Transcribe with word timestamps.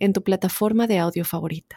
en 0.00 0.12
tu 0.12 0.22
plataforma 0.22 0.86
de 0.86 0.98
audio 0.98 1.24
favorita. 1.24 1.76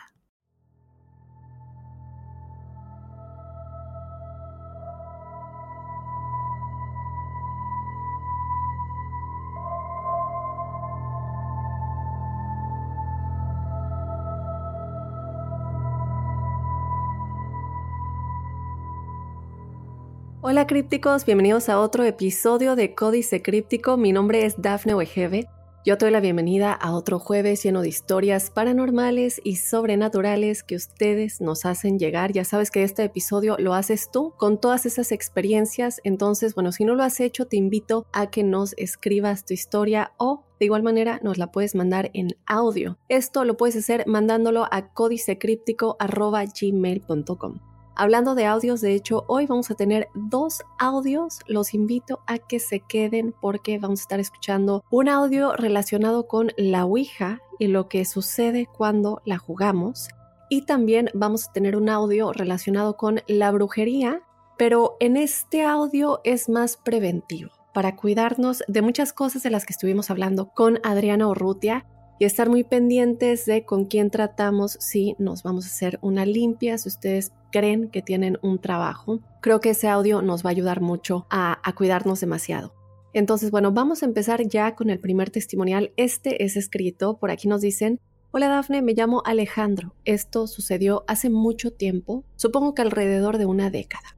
Hola 20.46 20.68
crípticos, 20.68 21.26
bienvenidos 21.26 21.70
a 21.70 21.80
otro 21.80 22.04
episodio 22.04 22.76
de 22.76 22.96
Códice 22.96 23.42
Críptico. 23.42 23.98
Mi 23.98 24.12
nombre 24.12 24.46
es 24.46 24.62
Dafne 24.62 24.94
Wegebe 24.94 25.48
yo 25.86 25.98
te 25.98 26.06
doy 26.06 26.14
la 26.14 26.22
bienvenida 26.22 26.72
a 26.72 26.96
otro 26.96 27.20
jueves 27.20 27.62
lleno 27.62 27.82
de 27.82 27.90
historias 27.90 28.50
paranormales 28.50 29.42
y 29.44 29.58
sobrenaturales 29.58 30.64
que 30.64 30.78
ustedes 30.78 31.42
nos 31.42 31.66
hacen 31.66 32.00
llegar. 32.00 32.32
Ya 32.32 32.46
sabes 32.46 32.72
que 32.72 32.84
este 32.84 33.04
episodio 33.04 33.58
lo 33.60 33.74
haces 33.74 34.10
tú 34.10 34.34
con 34.38 34.62
todas 34.62 34.86
esas 34.86 35.12
experiencias. 35.12 36.00
Entonces, 36.06 36.56
bueno, 36.56 36.72
si 36.72 36.86
no 36.86 36.96
lo 36.96 37.04
has 37.04 37.20
hecho, 37.20 37.48
te 37.48 37.58
invito 37.58 38.08
a 38.14 38.30
que 38.30 38.44
nos 38.44 38.76
escribas 38.78 39.46
tu 39.46 39.54
historia 39.54 40.14
o 40.18 40.46
de 40.58 40.68
igual 40.68 40.84
manera 40.84 41.20
nos 41.22 41.38
la 41.38 41.52
puedes 41.52 41.76
mandar 41.76 42.12
en 42.14 42.30
audio. 42.46 42.98
Esto 43.10 43.44
lo 43.44 43.58
puedes 43.58 43.76
hacer 43.76 44.06
mandándolo 44.08 44.70
a 44.72 44.94
códicecríptico.gmail.com. 44.94 47.73
Hablando 47.96 48.34
de 48.34 48.46
audios, 48.48 48.82
de 48.82 48.96
hecho, 48.96 49.24
hoy 49.28 49.46
vamos 49.46 49.70
a 49.70 49.76
tener 49.76 50.10
dos 50.16 50.64
audios. 50.80 51.40
Los 51.46 51.76
invito 51.76 52.22
a 52.26 52.40
que 52.40 52.60
se 52.60 52.80
queden 52.80 53.36
porque 53.40 53.78
vamos 53.78 54.00
a 54.00 54.04
estar 54.04 54.20
escuchando 54.20 54.84
un 54.90 55.10
audio 55.10 55.56
relacionado 55.56 56.28
con 56.28 56.52
la 56.58 56.86
Ouija 56.86 57.40
y 57.60 57.68
lo 57.68 57.90
que 57.90 58.04
sucede 58.06 58.66
cuando 58.66 59.22
la 59.26 59.38
jugamos. 59.38 60.08
Y 60.50 60.66
también 60.66 61.10
vamos 61.14 61.48
a 61.48 61.54
tener 61.54 61.76
un 61.76 61.88
audio 61.88 62.34
relacionado 62.34 62.98
con 62.98 63.22
la 63.28 63.52
brujería, 63.52 64.24
pero 64.58 64.98
en 65.00 65.16
este 65.16 65.64
audio 65.64 66.20
es 66.24 66.50
más 66.50 66.78
preventivo 66.78 67.52
para 67.76 67.96
cuidarnos 67.96 68.64
de 68.68 68.82
muchas 68.82 69.14
cosas 69.14 69.44
de 69.44 69.50
las 69.50 69.66
que 69.66 69.74
estuvimos 69.74 70.10
hablando 70.10 70.50
con 70.50 70.80
Adriana 70.84 71.28
Urrutia 71.28 71.86
estar 72.28 72.50
muy 72.50 72.64
pendientes 72.64 73.46
de 73.46 73.66
con 73.66 73.86
quién 73.86 74.10
tratamos 74.10 74.78
si 74.80 75.16
nos 75.20 75.44
vamos 75.44 75.66
a 75.66 75.70
hacer 75.70 76.00
una 76.02 76.26
limpia, 76.26 76.78
si 76.78 76.90
ustedes 76.90 77.32
creen 77.52 77.90
que 77.90 78.02
tienen 78.02 78.38
un 78.42 78.60
trabajo. 78.60 79.20
Creo 79.42 79.60
que 79.60 79.72
ese 79.72 79.88
audio 79.88 80.22
nos 80.22 80.44
va 80.44 80.50
a 80.50 80.52
ayudar 80.52 80.82
mucho 80.82 81.28
a, 81.30 81.60
a 81.68 81.74
cuidarnos 81.76 82.20
demasiado. 82.20 82.74
Entonces, 83.14 83.52
bueno, 83.52 83.72
vamos 83.72 84.02
a 84.02 84.06
empezar 84.06 84.48
ya 84.48 84.76
con 84.76 84.90
el 84.90 85.00
primer 85.00 85.30
testimonial. 85.30 85.92
Este 85.98 86.44
es 86.44 86.58
escrito, 86.58 87.18
por 87.18 87.30
aquí 87.32 87.48
nos 87.48 87.62
dicen, 87.62 88.00
Hola 88.32 88.48
Dafne, 88.48 88.82
me 88.82 88.96
llamo 88.96 89.22
Alejandro. 89.26 89.94
Esto 90.06 90.48
sucedió 90.48 91.04
hace 91.08 91.30
mucho 91.30 91.72
tiempo, 91.72 92.24
supongo 92.36 92.74
que 92.74 92.82
alrededor 92.82 93.38
de 93.38 93.46
una 93.46 93.70
década. 93.70 94.18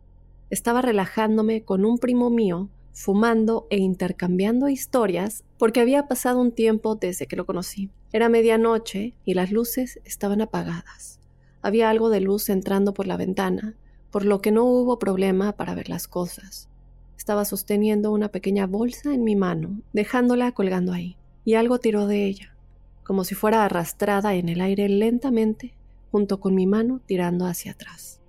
Estaba 0.50 0.81
relajándome 0.81 1.66
con 1.66 1.84
un 1.84 1.97
primo 1.97 2.30
mío 2.30 2.69
fumando 2.94 3.68
e 3.69 3.78
intercambiando 3.78 4.69
historias 4.69 5.44
porque 5.58 5.81
había 5.81 6.08
pasado 6.08 6.40
un 6.40 6.53
tiempo 6.53 6.96
desde 6.96 7.28
que 7.28 7.35
lo 7.35 7.46
conocí. 7.46 7.90
Era 8.16 8.30
medianoche 8.30 9.14
y 9.26 9.34
las 9.34 9.52
luces 9.52 10.00
estaban 10.06 10.40
apagadas. 10.40 11.20
Había 11.62 11.90
algo 11.90 12.09
de 12.09 12.22
luz 12.22 12.48
entrando 12.48 12.94
por 12.94 13.08
la 13.08 13.18
ventana, 13.18 13.76
por 14.09 14.24
lo 14.24 14.40
que 14.40 14.53
no 14.53 14.64
hubo 14.64 15.00
problema 15.00 15.52
para 15.52 15.76
ver 15.76 15.90
las 15.90 16.08
cosas. 16.08 16.70
Estaba 17.18 17.44
sosteniendo 17.44 18.14
una 18.14 18.30
pequeña 18.30 18.68
bolsa 18.68 19.14
en 19.14 19.26
mi 19.26 19.36
mano, 19.36 19.81
dejándola 19.92 20.53
colgando 20.53 20.94
ahí, 20.94 21.18
y 21.44 21.56
algo 21.56 21.80
tiró 21.80 22.08
de 22.08 22.26
ella, 22.26 22.56
como 23.03 23.26
si 23.26 23.36
fuera 23.36 23.66
arrastrada 23.66 24.34
en 24.36 24.47
el 24.47 24.62
aire 24.62 24.88
lentamente, 24.88 25.74
junto 26.09 26.40
con 26.40 26.56
mi 26.56 26.68
mano 26.68 27.02
tirando 27.06 27.46
hacia 27.46 27.74
atrás. 27.74 28.22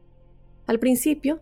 Al 0.67 0.81
principio 0.81 1.39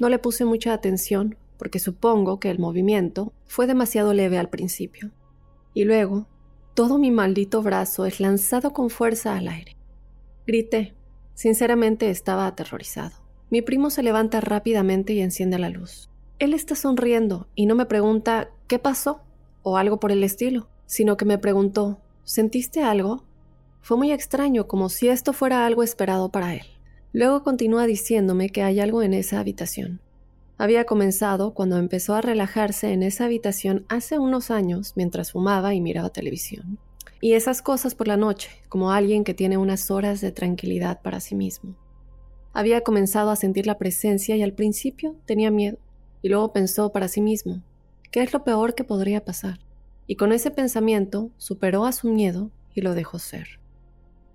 no 0.00 0.08
le 0.08 0.20
puse 0.20 0.44
mucha 0.44 0.72
atención 0.72 1.36
porque 1.56 1.80
supongo 1.80 2.38
que 2.38 2.50
el 2.50 2.60
movimiento 2.60 3.32
fue 3.48 3.66
demasiado 3.66 4.14
leve 4.14 4.38
al 4.38 4.50
principio. 4.50 5.10
Y 5.74 5.82
luego, 5.82 6.28
todo 6.78 6.96
mi 6.96 7.10
maldito 7.10 7.60
brazo 7.60 8.06
es 8.06 8.20
lanzado 8.20 8.72
con 8.72 8.88
fuerza 8.88 9.36
al 9.36 9.48
aire. 9.48 9.76
Grité. 10.46 10.94
Sinceramente 11.34 12.08
estaba 12.08 12.46
aterrorizado. 12.46 13.16
Mi 13.50 13.62
primo 13.62 13.90
se 13.90 14.04
levanta 14.04 14.40
rápidamente 14.40 15.12
y 15.12 15.20
enciende 15.20 15.58
la 15.58 15.70
luz. 15.70 16.08
Él 16.38 16.54
está 16.54 16.76
sonriendo 16.76 17.48
y 17.56 17.66
no 17.66 17.74
me 17.74 17.84
pregunta 17.84 18.50
¿qué 18.68 18.78
pasó? 18.78 19.22
o 19.62 19.76
algo 19.76 19.98
por 19.98 20.12
el 20.12 20.22
estilo, 20.22 20.68
sino 20.86 21.16
que 21.16 21.24
me 21.24 21.36
preguntó 21.36 21.98
¿sentiste 22.22 22.84
algo? 22.84 23.24
Fue 23.80 23.96
muy 23.96 24.12
extraño, 24.12 24.68
como 24.68 24.88
si 24.88 25.08
esto 25.08 25.32
fuera 25.32 25.66
algo 25.66 25.82
esperado 25.82 26.30
para 26.30 26.54
él. 26.54 26.66
Luego 27.12 27.42
continúa 27.42 27.86
diciéndome 27.86 28.50
que 28.50 28.62
hay 28.62 28.78
algo 28.78 29.02
en 29.02 29.14
esa 29.14 29.40
habitación, 29.40 30.00
había 30.58 30.84
comenzado 30.84 31.54
cuando 31.54 31.78
empezó 31.78 32.14
a 32.14 32.20
relajarse 32.20 32.92
en 32.92 33.04
esa 33.04 33.26
habitación 33.26 33.86
hace 33.88 34.18
unos 34.18 34.50
años 34.50 34.92
mientras 34.96 35.32
fumaba 35.32 35.72
y 35.72 35.80
miraba 35.80 36.10
televisión. 36.10 36.78
Y 37.20 37.32
esas 37.32 37.62
cosas 37.62 37.94
por 37.94 38.08
la 38.08 38.16
noche, 38.16 38.50
como 38.68 38.90
alguien 38.90 39.22
que 39.24 39.34
tiene 39.34 39.56
unas 39.56 39.90
horas 39.90 40.20
de 40.20 40.32
tranquilidad 40.32 41.00
para 41.00 41.20
sí 41.20 41.36
mismo. 41.36 41.76
Había 42.52 42.82
comenzado 42.82 43.30
a 43.30 43.36
sentir 43.36 43.66
la 43.66 43.78
presencia 43.78 44.36
y 44.36 44.42
al 44.42 44.52
principio 44.52 45.16
tenía 45.26 45.50
miedo, 45.50 45.78
y 46.22 46.28
luego 46.28 46.52
pensó 46.52 46.90
para 46.90 47.06
sí 47.06 47.20
mismo, 47.20 47.62
¿qué 48.10 48.22
es 48.22 48.32
lo 48.32 48.42
peor 48.42 48.74
que 48.74 48.82
podría 48.82 49.24
pasar? 49.24 49.60
Y 50.08 50.16
con 50.16 50.32
ese 50.32 50.50
pensamiento 50.50 51.30
superó 51.36 51.84
a 51.84 51.92
su 51.92 52.08
miedo 52.10 52.50
y 52.74 52.80
lo 52.80 52.94
dejó 52.94 53.20
ser. 53.20 53.60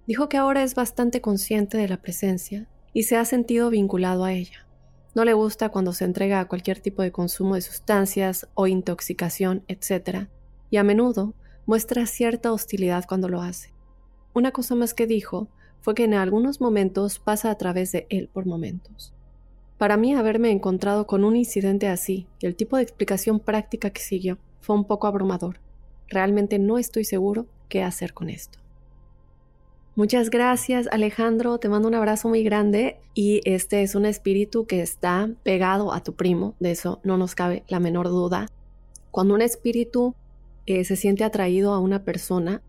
Dijo 0.07 0.29
que 0.29 0.37
ahora 0.37 0.63
es 0.63 0.75
bastante 0.75 1.19
consciente 1.19 1.77
de 1.77 1.87
la 1.87 2.01
presencia 2.01 2.69
y 2.93 3.03
se 3.03 3.17
ha 3.17 3.25
sentido 3.25 3.69
vinculado 3.69 4.23
a 4.23 4.33
ella. 4.33 4.67
No 5.15 5.25
le 5.25 5.33
gusta 5.33 5.69
cuando 5.69 5.93
se 5.93 6.05
entrega 6.05 6.39
a 6.39 6.47
cualquier 6.47 6.79
tipo 6.79 7.03
de 7.03 7.11
consumo 7.11 7.55
de 7.55 7.61
sustancias 7.61 8.47
o 8.55 8.65
intoxicación, 8.65 9.63
etc. 9.67 10.27
Y 10.71 10.77
a 10.77 10.83
menudo 10.83 11.33
muestra 11.65 12.05
cierta 12.07 12.51
hostilidad 12.51 13.05
cuando 13.07 13.29
lo 13.29 13.41
hace. 13.41 13.73
Una 14.33 14.51
cosa 14.51 14.73
más 14.73 14.95
que 14.95 15.05
dijo 15.05 15.47
fue 15.81 15.93
que 15.93 16.05
en 16.05 16.15
algunos 16.15 16.61
momentos 16.61 17.19
pasa 17.19 17.51
a 17.51 17.57
través 17.57 17.91
de 17.91 18.07
él 18.09 18.29
por 18.33 18.47
momentos. 18.47 19.13
Para 19.77 19.97
mí 19.97 20.15
haberme 20.15 20.49
encontrado 20.49 21.05
con 21.05 21.23
un 21.23 21.35
incidente 21.35 21.87
así 21.87 22.25
y 22.39 22.47
el 22.47 22.55
tipo 22.55 22.77
de 22.77 22.83
explicación 22.83 23.39
práctica 23.39 23.91
que 23.91 24.01
siguió 24.01 24.39
fue 24.61 24.75
un 24.75 24.85
poco 24.85 25.07
abrumador. 25.07 25.59
Realmente 26.07 26.57
no 26.57 26.77
estoy 26.77 27.03
seguro 27.03 27.45
qué 27.69 27.83
hacer 27.83 28.13
con 28.13 28.29
esto. 28.29 28.62
Muchas 29.95 30.31
gracias 30.31 30.87
Alejandro, 30.91 31.59
te 31.59 31.69
mando 31.69 31.87
un 31.87 31.93
abrazo 31.93 32.27
muy 32.27 32.43
grande 32.43 32.97
y 33.13 33.41
este 33.45 33.83
es 33.83 33.93
un 33.93 34.07
espíritu 34.07 34.65
que 34.65 34.81
está 34.81 35.29
pegado 35.43 35.93
a 35.93 36.01
tu 36.01 36.13
primo, 36.13 36.55
de 36.59 36.71
eso 36.71 36.99
no 37.03 37.15
nos 37.15 37.35
cabe 37.35 37.63
la 37.67 37.79
menor 37.79 38.09
duda. 38.09 38.47
Cuando 39.11 39.35
un 39.35 39.43
espíritu 39.43 40.15
eh, 40.65 40.83
se 40.83 40.95
siente 40.95 41.23
atraído 41.23 41.73
a 41.73 41.79
una 41.79 42.03
persona, 42.03 42.63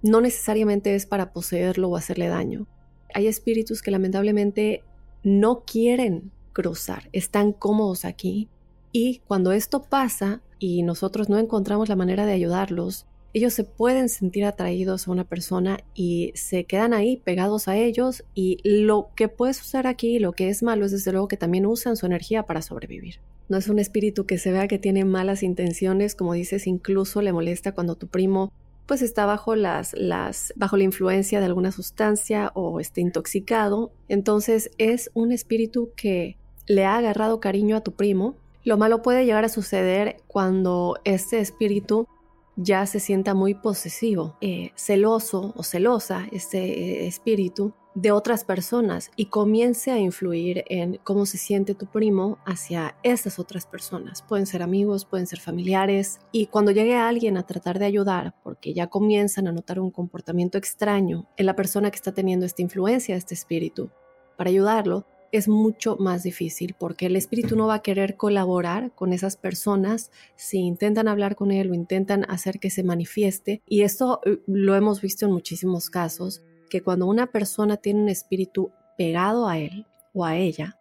no 0.00 0.22
necesariamente 0.22 0.94
es 0.94 1.04
para 1.04 1.34
poseerlo 1.34 1.90
o 1.90 1.96
hacerle 1.96 2.28
daño. 2.28 2.66
Hay 3.12 3.26
espíritus 3.26 3.82
que 3.82 3.90
lamentablemente 3.90 4.82
no 5.22 5.64
quieren 5.66 6.32
cruzar, 6.54 7.10
están 7.12 7.52
cómodos 7.52 8.06
aquí 8.06 8.48
y 8.90 9.20
cuando 9.28 9.52
esto 9.52 9.82
pasa 9.82 10.40
y 10.58 10.82
nosotros 10.82 11.28
no 11.28 11.38
encontramos 11.38 11.90
la 11.90 11.96
manera 11.96 12.24
de 12.24 12.32
ayudarlos, 12.32 13.04
ellos 13.34 13.52
se 13.52 13.64
pueden 13.64 14.08
sentir 14.08 14.44
atraídos 14.44 15.06
a 15.06 15.10
una 15.10 15.24
persona 15.24 15.80
y 15.92 16.32
se 16.36 16.64
quedan 16.64 16.94
ahí 16.94 17.16
pegados 17.16 17.66
a 17.66 17.76
ellos 17.76 18.24
y 18.32 18.60
lo 18.62 19.10
que 19.16 19.28
puede 19.28 19.54
suceder 19.54 19.88
aquí, 19.88 20.20
lo 20.20 20.32
que 20.32 20.48
es 20.48 20.62
malo 20.62 20.86
es 20.86 20.92
desde 20.92 21.10
luego 21.10 21.26
que 21.26 21.36
también 21.36 21.66
usan 21.66 21.96
su 21.96 22.06
energía 22.06 22.44
para 22.44 22.62
sobrevivir. 22.62 23.16
No 23.48 23.58
es 23.58 23.68
un 23.68 23.80
espíritu 23.80 24.24
que 24.24 24.38
se 24.38 24.52
vea 24.52 24.68
que 24.68 24.78
tiene 24.78 25.04
malas 25.04 25.42
intenciones, 25.42 26.14
como 26.14 26.32
dices, 26.32 26.68
incluso 26.68 27.22
le 27.22 27.32
molesta 27.32 27.72
cuando 27.72 27.96
tu 27.96 28.06
primo 28.06 28.52
pues 28.86 29.02
está 29.02 29.26
bajo 29.26 29.56
las, 29.56 29.94
las 29.94 30.52
bajo 30.56 30.76
la 30.76 30.84
influencia 30.84 31.40
de 31.40 31.46
alguna 31.46 31.72
sustancia 31.72 32.52
o 32.54 32.80
está 32.80 33.00
intoxicado, 33.00 33.92
entonces 34.08 34.70
es 34.78 35.10
un 35.14 35.32
espíritu 35.32 35.90
que 35.96 36.36
le 36.66 36.84
ha 36.84 36.96
agarrado 36.96 37.40
cariño 37.40 37.76
a 37.76 37.82
tu 37.82 37.92
primo. 37.92 38.36
Lo 38.62 38.78
malo 38.78 39.02
puede 39.02 39.24
llegar 39.24 39.44
a 39.44 39.48
suceder 39.48 40.16
cuando 40.26 40.98
este 41.04 41.40
espíritu 41.40 42.06
ya 42.56 42.86
se 42.86 43.00
sienta 43.00 43.34
muy 43.34 43.54
posesivo, 43.54 44.36
eh, 44.40 44.70
celoso 44.76 45.52
o 45.56 45.62
celosa, 45.62 46.26
este 46.32 46.58
eh, 46.58 47.06
espíritu, 47.06 47.74
de 47.94 48.10
otras 48.10 48.44
personas 48.44 49.10
y 49.16 49.26
comience 49.26 49.92
a 49.92 49.98
influir 49.98 50.64
en 50.68 50.98
cómo 51.04 51.26
se 51.26 51.38
siente 51.38 51.74
tu 51.74 51.86
primo 51.86 52.38
hacia 52.44 52.96
esas 53.02 53.38
otras 53.38 53.66
personas. 53.66 54.22
Pueden 54.22 54.46
ser 54.46 54.62
amigos, 54.62 55.04
pueden 55.04 55.26
ser 55.26 55.38
familiares. 55.38 56.18
Y 56.32 56.46
cuando 56.46 56.72
llegue 56.72 56.96
alguien 56.96 57.36
a 57.36 57.46
tratar 57.46 57.78
de 57.78 57.86
ayudar, 57.86 58.34
porque 58.42 58.74
ya 58.74 58.88
comienzan 58.88 59.46
a 59.46 59.52
notar 59.52 59.78
un 59.78 59.90
comportamiento 59.90 60.58
extraño 60.58 61.28
en 61.36 61.46
la 61.46 61.54
persona 61.54 61.90
que 61.90 61.96
está 61.96 62.12
teniendo 62.12 62.46
esta 62.46 62.62
influencia, 62.62 63.16
este 63.16 63.34
espíritu, 63.34 63.90
para 64.36 64.50
ayudarlo, 64.50 65.06
es 65.36 65.48
mucho 65.48 65.96
más 65.96 66.22
difícil 66.22 66.74
porque 66.78 67.06
el 67.06 67.16
espíritu 67.16 67.56
no 67.56 67.66
va 67.66 67.74
a 67.74 67.82
querer 67.82 68.16
colaborar 68.16 68.92
con 68.94 69.12
esas 69.12 69.36
personas 69.36 70.10
si 70.36 70.58
intentan 70.58 71.08
hablar 71.08 71.34
con 71.34 71.50
él 71.50 71.70
o 71.70 71.74
intentan 71.74 72.24
hacer 72.30 72.60
que 72.60 72.70
se 72.70 72.84
manifieste. 72.84 73.62
Y 73.66 73.82
esto 73.82 74.20
eh, 74.24 74.38
lo 74.46 74.76
hemos 74.76 75.00
visto 75.00 75.26
en 75.26 75.32
muchísimos 75.32 75.90
casos 75.90 76.42
que 76.70 76.82
cuando 76.82 77.06
una 77.06 77.26
persona 77.26 77.76
tiene 77.76 78.02
un 78.02 78.08
espíritu 78.08 78.70
pegado 78.96 79.48
a 79.48 79.58
él 79.58 79.86
o 80.12 80.24
a 80.24 80.36
ella 80.36 80.78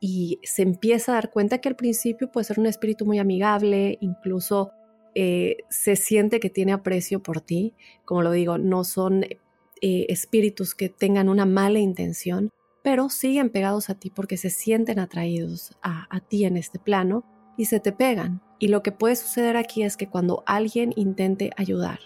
y 0.00 0.40
se 0.42 0.62
empieza 0.62 1.12
a 1.12 1.14
dar 1.14 1.30
cuenta 1.30 1.58
que 1.58 1.68
al 1.68 1.76
principio 1.76 2.30
puede 2.30 2.44
ser 2.44 2.58
un 2.58 2.66
espíritu 2.66 3.06
muy 3.06 3.18
amigable, 3.18 3.96
incluso 4.00 4.72
eh, 5.14 5.58
se 5.70 5.96
siente 5.96 6.40
que 6.40 6.50
tiene 6.50 6.72
aprecio 6.72 7.22
por 7.22 7.40
ti, 7.40 7.74
como 8.04 8.22
lo 8.22 8.32
digo, 8.32 8.58
no 8.58 8.82
son 8.84 9.24
eh, 9.24 10.06
espíritus 10.08 10.74
que 10.74 10.88
tengan 10.88 11.28
una 11.28 11.46
mala 11.46 11.78
intención, 11.78 12.52
pero 12.84 13.08
siguen 13.08 13.48
pegados 13.48 13.88
a 13.88 13.94
ti 13.94 14.10
porque 14.10 14.36
se 14.36 14.50
sienten 14.50 14.98
atraídos 14.98 15.72
a, 15.82 16.06
a 16.14 16.20
ti 16.20 16.44
en 16.44 16.58
este 16.58 16.78
plano 16.78 17.24
y 17.56 17.64
se 17.64 17.80
te 17.80 17.92
pegan. 17.92 18.42
Y 18.58 18.68
lo 18.68 18.82
que 18.82 18.92
puede 18.92 19.16
suceder 19.16 19.56
aquí 19.56 19.82
es 19.82 19.96
que 19.96 20.08
cuando 20.08 20.44
alguien 20.46 20.92
intente 20.94 21.50
ayudar, 21.56 21.98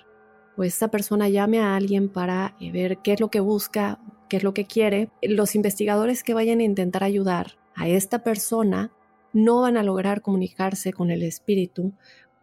o 0.56 0.62
esta 0.62 0.88
persona 0.88 1.28
llame 1.28 1.58
a 1.58 1.74
alguien 1.74 2.08
para 2.08 2.54
eh, 2.60 2.70
ver 2.70 2.98
qué 2.98 3.14
es 3.14 3.20
lo 3.20 3.28
que 3.28 3.40
busca, 3.40 3.98
qué 4.28 4.36
es 4.36 4.44
lo 4.44 4.54
que 4.54 4.66
quiere, 4.66 5.10
los 5.20 5.56
investigadores 5.56 6.22
que 6.22 6.34
vayan 6.34 6.60
a 6.60 6.64
intentar 6.64 7.02
ayudar 7.02 7.58
a 7.74 7.88
esta 7.88 8.22
persona 8.22 8.92
no 9.32 9.62
van 9.62 9.76
a 9.76 9.82
lograr 9.82 10.22
comunicarse 10.22 10.92
con 10.92 11.10
el 11.10 11.24
espíritu 11.24 11.92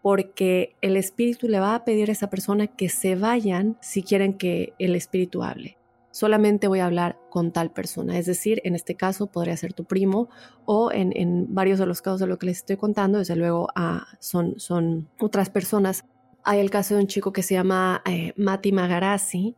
porque 0.01 0.75
el 0.81 0.97
espíritu 0.97 1.47
le 1.47 1.61
va 1.61 1.73
a 1.73 1.85
pedir 1.85 2.09
a 2.09 2.11
esa 2.11 2.29
persona 2.29 2.67
que 2.67 2.89
se 2.89 3.15
vayan 3.15 3.77
si 3.81 4.03
quieren 4.03 4.33
que 4.33 4.73
el 4.77 4.93
espíritu 4.93 5.41
hable. 5.41 5.77
Solamente 6.15 6.69
voy 6.69 6.79
a 6.79 6.85
hablar 6.85 7.19
con 7.29 7.51
tal 7.51 7.73
persona, 7.73 8.17
es 8.17 8.25
decir, 8.25 8.61
en 8.63 8.73
este 8.73 8.95
caso 8.95 9.27
podría 9.27 9.57
ser 9.57 9.73
tu 9.73 9.83
primo 9.83 10.29
o 10.63 10.89
en, 10.93 11.53
varios 11.53 11.77
de 11.77 11.85
los 11.85 12.01
casos 12.01 12.21
de 12.21 12.27
lo 12.27 12.39
que 12.39 12.45
les 12.45 12.59
estoy 12.59 12.77
contando, 12.77 13.17
desde 13.17 13.35
luego 13.35 13.67
ah, 13.75 14.05
son, 14.19 15.09
otras 15.19 15.49
personas 15.49 16.05
hay 16.45 16.61
el 16.61 16.69
caso 16.69 16.95
de 16.95 17.01
un 17.01 17.07
chico 17.07 17.33
que 17.33 17.43
se 17.43 17.55
llama 17.55 18.01
eh, 18.05 18.31
Mati 18.37 18.71
Magarasi 18.71 19.57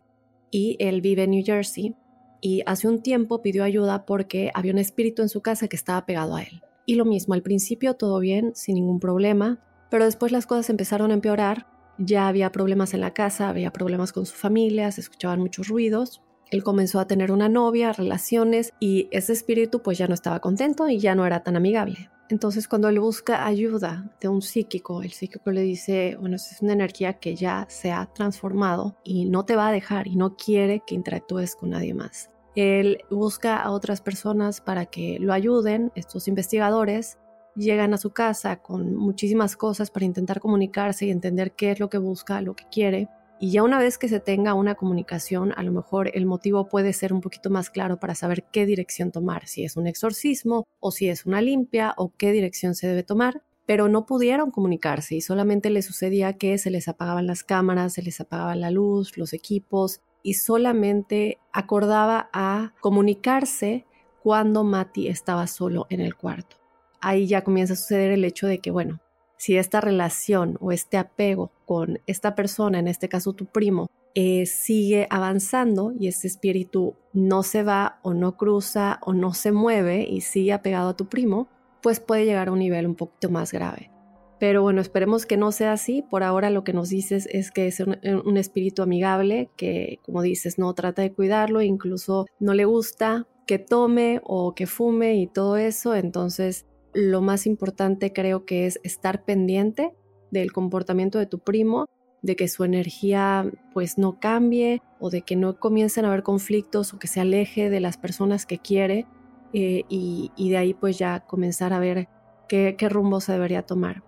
y 0.50 0.77
él 0.80 1.01
vive 1.01 1.25
en 1.25 1.30
New 1.30 1.44
Jersey 1.45 1.94
y 2.42 2.63
hace 2.65 2.88
un 2.88 3.04
tiempo 3.04 3.44
pidió 3.44 3.63
ayuda 3.63 4.07
porque 4.07 4.50
había 4.56 4.71
un 4.71 4.80
espíritu 4.80 5.21
en 5.21 5.30
su 5.30 5.42
casa 5.42 5.68
que 5.68 5.75
estaba 5.75 6.07
pegado 6.07 6.38
a 6.38 6.42
él. 6.42 6.63
Y 6.88 6.95
lo 6.95 7.06
mismo, 7.06 7.36
al 7.36 7.44
principio 7.44 7.94
todo 7.94 8.19
bien, 8.19 8.54
sin 8.56 8.74
ningún 8.74 9.00
problema, 9.00 9.59
pero 9.92 10.06
después 10.06 10.31
las 10.31 10.48
cosas 10.48 10.71
empezaron 10.71 11.12
a 11.12 11.13
empeorar, 11.13 11.68
ya 12.00 12.27
había 12.27 12.51
problemas 12.51 12.95
en 12.95 13.01
la 13.01 13.13
casa, 13.13 13.48
había 13.48 13.71
problemas 13.71 14.12
con 14.12 14.25
su 14.25 14.33
familia, 14.33 14.92
se 14.92 15.01
escuchaban 15.01 15.39
muchos 15.39 15.68
ruidos. 15.68 16.24
Él 16.51 16.63
comenzó 16.63 16.99
a 16.99 17.07
tener 17.07 17.31
una 17.31 17.49
novia, 17.49 17.94
relaciones 17.94 18.73
y 18.79 19.07
ese 19.11 19.33
espíritu 19.33 19.81
pues 19.81 19.97
ya 19.97 20.07
no 20.07 20.13
estaba 20.13 20.39
contento 20.39 20.88
y 20.89 20.99
ya 20.99 21.15
no 21.15 21.25
era 21.25 21.44
tan 21.44 21.55
amigable. 21.55 22.09
Entonces 22.29 22.67
cuando 22.67 22.89
él 22.89 22.99
busca 22.99 23.45
ayuda 23.45 24.11
de 24.19 24.27
un 24.27 24.41
psíquico, 24.41 25.01
el 25.01 25.11
psíquico 25.11 25.51
le 25.51 25.61
dice, 25.61 26.17
bueno, 26.19 26.35
es 26.35 26.57
una 26.61 26.73
energía 26.73 27.13
que 27.19 27.35
ya 27.35 27.65
se 27.69 27.91
ha 27.91 28.05
transformado 28.13 28.97
y 29.03 29.25
no 29.25 29.45
te 29.45 29.55
va 29.55 29.69
a 29.69 29.71
dejar 29.71 30.07
y 30.07 30.15
no 30.15 30.35
quiere 30.35 30.81
que 30.85 30.95
interactúes 30.95 31.55
con 31.55 31.69
nadie 31.69 31.94
más. 31.94 32.29
Él 32.55 32.99
busca 33.09 33.57
a 33.57 33.71
otras 33.71 34.01
personas 34.01 34.61
para 34.61 34.88
que 34.88 35.19
lo 35.19 35.31
ayuden, 35.31 35.91
estos 35.95 36.27
investigadores 36.27 37.17
llegan 37.55 37.94
a 37.94 37.97
su 37.97 38.11
casa 38.11 38.57
con 38.57 38.95
muchísimas 38.95 39.55
cosas 39.55 39.89
para 39.89 40.05
intentar 40.05 40.39
comunicarse 40.39 41.05
y 41.05 41.11
entender 41.11 41.53
qué 41.53 41.71
es 41.71 41.79
lo 41.79 41.89
que 41.89 41.97
busca, 41.97 42.41
lo 42.41 42.55
que 42.55 42.65
quiere. 42.71 43.09
Y 43.39 43.51
ya 43.51 43.62
una 43.62 43.78
vez 43.78 44.00
que 44.00 44.10
se 44.10 44.19
tenga 44.19 44.56
una 44.56 44.75
comunicación, 44.75 45.54
a 45.56 45.63
lo 45.63 45.72
mejor 45.72 46.10
el 46.16 46.25
motivo 46.25 46.69
puede 46.69 46.92
ser 46.94 47.13
un 47.13 47.22
poquito 47.22 47.51
más 47.51 47.69
claro 47.69 48.00
para 48.00 48.16
saber 48.16 48.45
qué 48.51 48.66
dirección 48.66 49.12
tomar, 49.12 49.48
si 49.48 49.63
es 49.63 49.78
un 49.78 49.86
exorcismo 49.86 50.66
o 50.80 50.92
si 50.92 51.10
es 51.10 51.25
una 51.28 51.42
limpia 51.42 51.94
o 51.98 52.13
qué 52.18 52.31
dirección 52.31 52.74
se 52.74 52.88
debe 52.88 53.04
tomar. 53.04 53.44
Pero 53.68 53.89
no 53.89 54.06
pudieron 54.06 54.50
comunicarse 54.50 55.16
y 55.16 55.22
solamente 55.22 55.69
les 55.69 55.86
sucedía 55.86 56.34
que 56.34 56.57
se 56.57 56.72
les 56.72 56.88
apagaban 56.88 57.28
las 57.28 57.44
cámaras, 57.44 57.94
se 57.94 58.01
les 58.01 58.19
apagaba 58.19 58.56
la 58.56 58.72
luz, 58.72 59.18
los 59.18 59.34
equipos 59.34 60.01
y 60.24 60.33
solamente 60.33 61.38
acordaba 61.54 62.30
a 62.33 62.74
comunicarse 62.80 63.86
cuando 64.24 64.63
Mati 64.63 65.10
estaba 65.10 65.48
solo 65.48 65.86
en 65.90 66.01
el 66.01 66.16
cuarto. 66.16 66.57
Ahí 67.01 67.28
ya 67.28 67.44
comienza 67.44 67.74
a 67.74 67.78
suceder 67.78 68.12
el 68.12 68.25
hecho 68.25 68.48
de 68.48 68.60
que, 68.60 68.72
bueno, 68.72 69.00
si 69.38 69.57
esta 69.57 69.81
relación 69.81 70.57
o 70.60 70.72
este 70.72 70.98
apego 70.98 71.51
con 71.66 72.00
esta 72.07 72.36
persona, 72.36 72.80
en 72.80 72.88
este 72.88 73.07
caso 73.07 73.34
tu 73.34 73.45
primo, 73.45 73.88
eh, 74.16 74.48
sigue 74.48 75.07
avanzando 75.10 75.94
y 75.98 76.07
este 76.07 76.28
espíritu 76.28 76.95
no 77.13 77.44
se 77.44 77.63
va 77.63 78.00
o 78.01 78.13
no 78.13 78.36
cruza 78.36 79.00
o 79.04 79.13
no 79.13 79.34
se 79.34 79.51
mueve 79.51 80.07
y 80.10 80.22
sigue 80.22 80.54
apegado 80.54 80.89
a 80.89 80.98
tu 80.98 81.07
primo, 81.07 81.48
pues 81.81 82.00
puede 82.00 82.25
llegar 82.25 82.48
a 82.48 82.51
un 82.51 82.60
nivel 82.60 82.88
un 82.88 82.95
poquito 82.95 83.30
más 83.30 83.51
grave. 83.51 83.92
Pero 84.39 84.62
bueno, 84.62 84.81
esperemos 84.81 85.25
que 85.25 85.38
no 85.38 85.51
sea 85.51 85.74
así. 85.74 86.04
Por 86.04 86.24
ahora 86.24 86.50
lo 86.50 86.63
que 86.63 86.74
nos 86.74 86.90
dices 86.90 87.28
es 87.31 87.51
que 87.51 87.68
es 87.68 87.80
un, 87.80 87.98
un 88.25 88.38
espíritu 88.38 88.83
amigable 88.83 89.50
que, 89.56 90.00
como 90.04 90.22
dices, 90.22 90.60
no 90.60 90.74
trata 90.74 91.01
de 91.01 91.12
cuidarlo, 91.12 91.62
incluso 91.62 92.28
no 92.40 92.54
le 92.54 92.66
gusta 92.66 93.28
que 93.48 93.57
tome 93.57 94.22
o 94.24 94.54
que 94.54 94.68
fume 94.68 95.16
y 95.16 95.28
todo 95.28 95.57
eso. 95.57 95.95
Entonces 95.95 96.66
lo 96.97 97.21
más 97.21 97.45
importante 97.45 98.11
creo 98.11 98.44
que 98.44 98.65
es 98.65 98.79
estar 98.83 99.23
pendiente 99.23 99.94
del 100.31 100.51
comportamiento 100.51 101.19
de 101.19 101.27
tu 101.27 101.38
primo, 101.38 101.85
de 102.23 102.35
que 102.35 102.47
su 102.47 102.63
energía 102.63 103.45
pues 103.71 103.99
no 103.99 104.19
cambie 104.19 104.81
o 104.99 105.11
de 105.11 105.21
que 105.21 105.35
no 105.35 105.59
comiencen 105.59 106.05
a 106.05 106.07
haber 106.07 106.23
conflictos 106.23 106.94
o 106.94 106.99
que 106.99 107.07
se 107.07 107.19
aleje 107.19 107.69
de 107.69 107.79
las 107.81 107.97
personas 107.97 108.47
que 108.47 108.57
quiere 108.57 109.05
eh, 109.53 109.83
y, 109.88 110.49
de 110.49 110.57
ahí 110.57 110.73
pues 110.73 110.97
ya 110.97 111.19
comenzar 111.19 111.71
a 111.71 111.79
ver 111.79 112.09
qué, 112.49 112.75
rumbo 112.89 113.21
se 113.21 113.31
debería 113.31 113.61
tomar. 113.61 114.03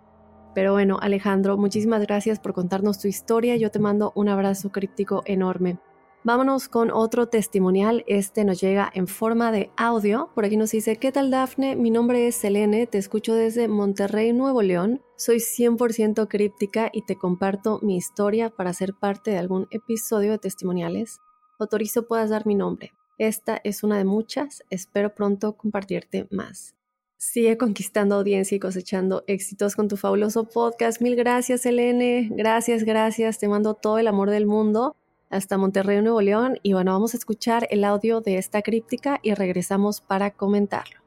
Pero 0.56 0.74
bueno, 0.74 0.98
Alejandro, 1.00 1.58
muchísimas 1.58 2.02
gracias 2.02 2.40
por 2.40 2.54
contarnos 2.54 2.98
tu 2.98 3.08
historia. 3.08 3.56
Yo 3.56 3.70
te 3.70 3.78
mando 3.78 4.12
un 4.16 4.30
abrazo 4.30 4.72
críptico 4.72 5.22
enorme. 5.26 5.78
Vámonos 6.26 6.68
con 6.68 6.92
otro 6.92 7.30
testimonial. 7.30 8.04
Este 8.06 8.44
nos 8.44 8.60
llega 8.60 8.92
en 8.94 9.08
forma 9.08 9.54
de 9.54 9.72
audio. 9.78 10.30
Por 10.36 10.44
aquí 10.44 10.58
nos 10.58 10.72
dice, 10.72 10.98
¿qué 10.98 11.14
tal 11.14 11.32
Dafne? 11.32 11.78
Mi 11.78 11.92
nombre 11.92 12.28
es 12.28 12.36
Selene, 12.36 12.88
te 12.88 12.98
escucho 12.98 13.36
desde 13.36 13.70
Monterrey, 13.70 14.34
Nuevo 14.34 14.62
León. 14.62 15.02
Soy 15.16 15.38
100% 15.38 16.28
críptica 16.28 16.90
y 16.92 17.04
te 17.04 17.16
comparto 17.16 17.80
mi 17.82 17.96
historia 17.96 18.50
para 18.50 18.74
ser 18.74 18.94
parte 18.94 19.32
de 19.32 19.38
algún 19.38 19.70
episodio 19.72 20.32
de 20.32 20.40
testimoniales. 20.40 21.22
Autorizo 21.58 22.06
puedas 22.06 22.30
dar 22.30 22.46
mi 22.46 22.56
nombre. 22.56 22.92
Esta 23.18 23.62
es 23.64 23.84
una 23.84 23.98
de 23.98 24.04
muchas. 24.04 24.62
Espero 24.70 25.16
pronto 25.16 25.56
compartirte 25.56 26.28
más. 26.32 26.76
Sigue 27.16 27.58
conquistando 27.58 28.16
audiencia 28.16 28.58
y 28.58 28.60
cosechando 28.60 29.24
éxitos 29.28 29.78
con 29.78 29.88
tu 29.88 29.96
fabuloso 29.96 30.44
podcast. 30.50 31.02
Mil 31.02 31.16
gracias, 31.16 31.62
Selene. 31.62 32.28
Gracias, 32.32 32.84
gracias. 32.84 33.40
Te 33.40 33.48
mando 33.48 33.74
todo 33.74 34.00
el 34.00 34.08
amor 34.08 34.30
del 34.32 34.48
mundo 34.48 34.98
hasta 35.30 35.58
Monterrey, 35.58 36.02
Nuevo 36.02 36.22
León. 36.22 36.60
Y 36.64 36.74
bueno, 36.74 36.94
vamos 36.94 37.14
a 37.14 37.18
escuchar 37.18 37.68
el 37.70 37.84
audio 37.84 38.22
de 38.22 38.38
esta 38.38 38.62
críptica 38.62 39.20
y 39.22 39.34
regresamos 39.34 40.02
para 40.02 40.32
comentarlo. 40.32 41.00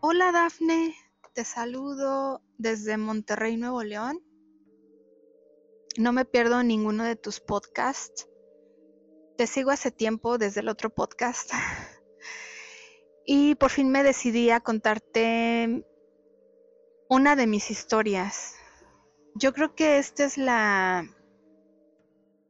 Hola 0.00 0.32
Dafne, 0.32 0.94
te 1.32 1.44
saludo 1.44 2.42
desde 2.58 2.96
Monterrey, 2.96 3.56
Nuevo 3.56 3.82
León. 3.82 4.20
No 5.96 6.12
me 6.12 6.24
pierdo 6.24 6.62
ninguno 6.62 7.04
de 7.04 7.16
tus 7.16 7.40
podcasts. 7.40 8.28
Te 9.38 9.46
sigo 9.46 9.70
hace 9.70 9.90
tiempo 9.90 10.38
desde 10.38 10.60
el 10.60 10.68
otro 10.68 10.90
podcast. 10.90 11.50
Y 13.26 13.54
por 13.54 13.70
fin 13.70 13.88
me 13.88 14.02
decidí 14.02 14.50
a 14.50 14.60
contarte 14.60 15.86
una 17.08 17.36
de 17.36 17.46
mis 17.46 17.70
historias. 17.70 18.54
Yo 19.34 19.54
creo 19.54 19.74
que 19.74 19.96
esta 19.96 20.24
es 20.24 20.36
la 20.36 21.08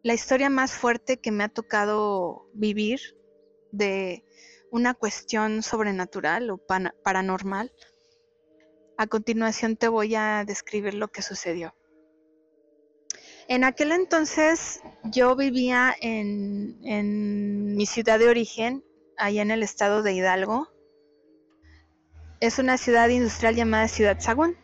la 0.04 0.12
historia 0.12 0.50
más 0.50 0.72
fuerte 0.72 1.16
que 1.16 1.32
me 1.32 1.44
ha 1.44 1.48
tocado 1.48 2.46
vivir 2.52 3.00
de 3.72 4.22
una 4.70 4.92
cuestión 4.92 5.62
sobrenatural 5.62 6.50
o 6.50 6.58
paranormal. 7.02 7.72
A 8.98 9.06
continuación 9.06 9.76
te 9.76 9.88
voy 9.88 10.14
a 10.14 10.44
describir 10.46 10.92
lo 10.92 11.08
que 11.08 11.22
sucedió. 11.22 11.74
En 13.48 13.64
aquel 13.64 13.92
entonces 13.92 14.82
yo 15.04 15.36
vivía 15.36 15.94
en, 16.00 17.74
mi 17.74 17.86
ciudad 17.86 18.18
de 18.18 18.28
origen, 18.28 18.84
allá 19.16 19.40
en 19.40 19.50
el 19.50 19.62
estado 19.62 20.02
de 20.02 20.12
Hidalgo. 20.12 20.68
Es 22.40 22.58
una 22.58 22.76
ciudad 22.76 23.08
industrial 23.08 23.56
llamada 23.56 23.88
Ciudad 23.88 24.20
Sagún. 24.20 24.63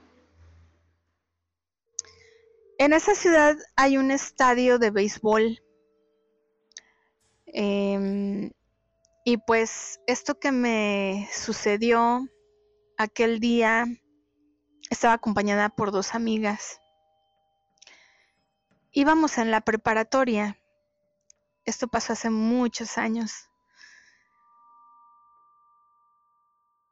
En 2.81 2.95
esa 2.95 3.15
ciudad 3.15 3.59
hay 3.77 3.99
un 3.99 4.11
estadio 4.11 4.79
de 4.79 4.91
béisbol. 4.91 5.63
Em, 7.45 8.51
y 9.23 9.37
pues 9.37 10.01
esto 10.07 10.41
que 10.41 10.51
me 10.51 11.29
sucedió 11.31 12.27
aquel 12.97 13.39
día, 13.39 13.85
estaba 14.89 15.13
acompañada 15.13 15.69
por 15.69 15.91
dos 15.91 16.15
amigas. 16.15 16.81
Íbamos 18.93 19.37
en 19.37 19.51
la 19.51 19.61
preparatoria. 19.61 20.59
Esto 21.67 21.87
pasó 21.87 22.15
hace 22.15 22.31
muchos 22.31 22.97
años. 22.97 23.51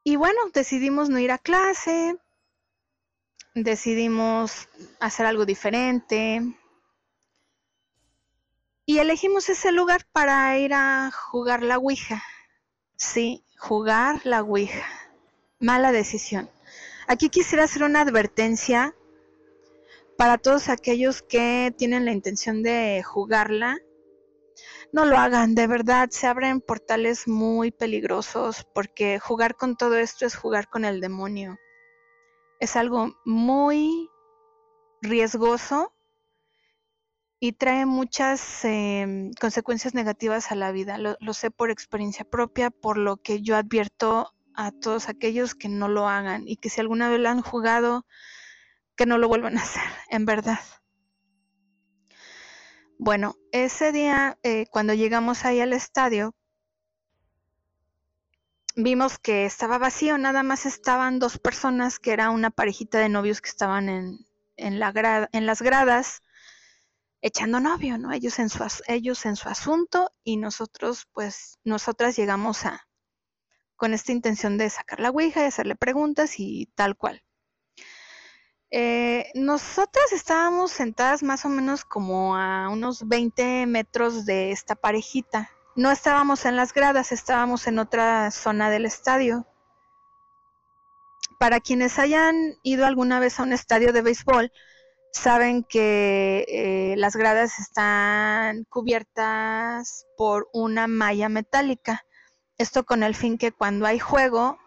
Y 0.05 0.17
bueno, 0.17 0.39
decidimos 0.53 1.09
no 1.09 1.19
ir 1.19 1.33
a 1.33 1.39
clase, 1.39 2.19
decidimos 3.63 4.69
hacer 5.01 5.27
algo 5.27 5.47
diferente 5.47 6.43
y 8.87 8.99
elegimos 8.99 9.49
ese 9.49 9.73
lugar 9.73 10.07
para 10.13 10.59
ir 10.59 10.73
a 10.75 11.11
jugar 11.11 11.63
la 11.63 11.79
Ouija. 11.79 12.23
Sí, 12.97 13.45
jugar 13.59 14.21
la 14.25 14.43
Ouija. 14.43 14.87
Mala 15.59 15.93
decisión. 15.93 16.49
Aquí 17.07 17.29
quisiera 17.29 17.65
hacer 17.65 17.83
una 17.83 18.01
advertencia 18.01 18.95
para 20.17 20.39
todos 20.39 20.69
aquellos 20.69 21.23
que 21.23 21.75
tienen 21.77 22.05
la 22.05 22.13
intención 22.13 22.63
de 22.63 23.03
jugarla. 23.03 23.79
No 24.93 25.05
lo 25.05 25.19
hagan, 25.19 25.55
de 25.55 25.67
verdad, 25.67 26.09
se 26.11 26.27
abren 26.27 26.61
portales 26.61 27.29
muy 27.29 27.71
peligrosos 27.71 28.67
porque 28.75 29.19
jugar 29.19 29.55
con 29.57 29.77
todo 29.77 29.97
esto 29.97 30.25
es 30.25 30.35
jugar 30.35 30.69
con 30.69 30.85
el 30.85 31.01
demonio 31.01 31.59
es 32.59 32.77
algo 32.77 33.15
muy 33.25 34.11
riesgoso 35.01 35.93
y 37.41 37.53
trae 37.53 37.87
muchas 37.87 38.65
em, 38.65 39.33
consecuencias 39.41 39.95
negativas 39.95 40.51
a 40.51 40.57
la 40.57 40.73
vida. 40.73 40.99
Lo, 40.99 41.35
sé 41.35 41.51
por 41.51 41.71
experiencia 41.71 42.25
propia, 42.25 42.71
por 42.71 42.99
lo 42.99 43.17
que 43.17 43.43
yo 43.43 43.57
advierto 43.57 44.33
a 44.55 44.73
todos 44.73 45.09
aquellos 45.09 45.55
que 45.55 45.69
no 45.69 45.89
lo 45.89 46.09
hagan 46.09 46.49
y 46.49 46.57
que 46.57 46.69
si 46.69 46.81
alguna 46.81 47.09
vez 47.09 47.21
lo 47.21 47.29
han 47.29 47.43
jugado, 47.43 48.07
que 48.97 49.07
no 49.07 49.19
lo 49.19 49.29
vuelvan 49.29 49.57
a 49.57 49.63
hacer, 49.63 49.83
en 50.11 50.25
verdad. 50.25 50.59
Bueno, 52.99 53.37
ese 53.53 53.93
día, 53.93 54.37
eh, 54.43 54.67
cuando 54.73 54.93
llegamos 54.93 55.45
ahí 55.45 55.61
al 55.61 55.73
estadio, 55.73 56.35
vimos 58.79 59.19
que 59.19 59.45
estaba 59.45 59.77
vacío, 59.77 60.19
nada 60.19 60.45
más 60.45 60.65
estaban 60.65 61.19
dos 61.19 61.39
personas, 61.39 61.99
que 61.99 62.13
era 62.13 62.31
una 62.31 62.51
parejita 62.51 62.99
de 63.01 63.09
novios 63.09 63.41
que 63.41 63.51
estaban 63.51 63.89
en, 63.89 64.27
en, 64.57 64.79
la 64.79 65.29
en 65.33 65.47
las 65.47 65.63
gradas 65.63 66.23
echando 67.21 67.59
novio, 67.59 67.99
¿no? 67.99 68.13
Ellos 68.13 68.39
en, 68.39 68.49
su, 68.49 68.65
ellos 68.87 69.27
en 69.27 69.35
su 69.35 69.49
asunto 69.49 70.13
y 70.23 70.37
nosotros, 70.37 71.09
pues, 71.13 71.59
nosotras 71.65 72.17
llegamos 72.17 72.65
a, 72.67 72.87
con 73.75 73.95
esta 73.95 74.13
intención 74.13 74.59
de 74.59 74.71
sacar 74.71 75.01
la 75.01 75.11
ouija 75.11 75.43
y 75.43 75.47
hacerle 75.47 75.75
preguntas 75.75 76.39
y 76.39 76.67
tal 76.77 76.97
cual. 76.97 77.25
Eh, 78.71 79.33
nosotras 79.35 80.13
estábamos 80.13 80.71
sentadas 80.71 81.25
más 81.25 81.45
o 81.45 81.49
menos 81.49 81.85
como 81.85 82.37
a 82.37 82.69
unos 82.69 83.09
20 83.09 83.67
metros 83.67 84.25
de 84.25 84.53
esta 84.53 84.77
parejita. 84.77 85.51
No 85.79 85.93
estábamos 85.93 86.45
en 86.45 86.57
las 86.57 86.75
gradas, 86.75 87.13
estábamos 87.13 87.69
en 87.69 87.79
otra 87.79 88.33
zona 88.33 88.69
del 88.69 88.85
estadio. 88.85 89.47
Para 91.39 91.61
quienes 91.61 92.01
hayan 92.01 92.57
ido 92.65 92.85
alguna 92.85 93.21
vez 93.21 93.39
a 93.39 93.45
un 93.45 93.53
estadio 93.53 93.93
de 93.93 94.03
béisbol, 94.03 94.51
saben 95.13 95.63
que 95.63 96.45
eh, 96.49 96.97
las 96.97 97.15
gradas 97.15 97.61
están 97.61 98.65
cubiertas 98.65 100.09
por 100.17 100.49
una 100.53 100.89
malla 100.89 101.29
metálica. 101.29 102.05
Esto 102.57 102.85
con 102.85 103.05
el 103.05 103.15
fin 103.15 103.39
que 103.39 103.53
cuando 103.53 103.87
hay 103.87 104.01
juego, 104.01 104.59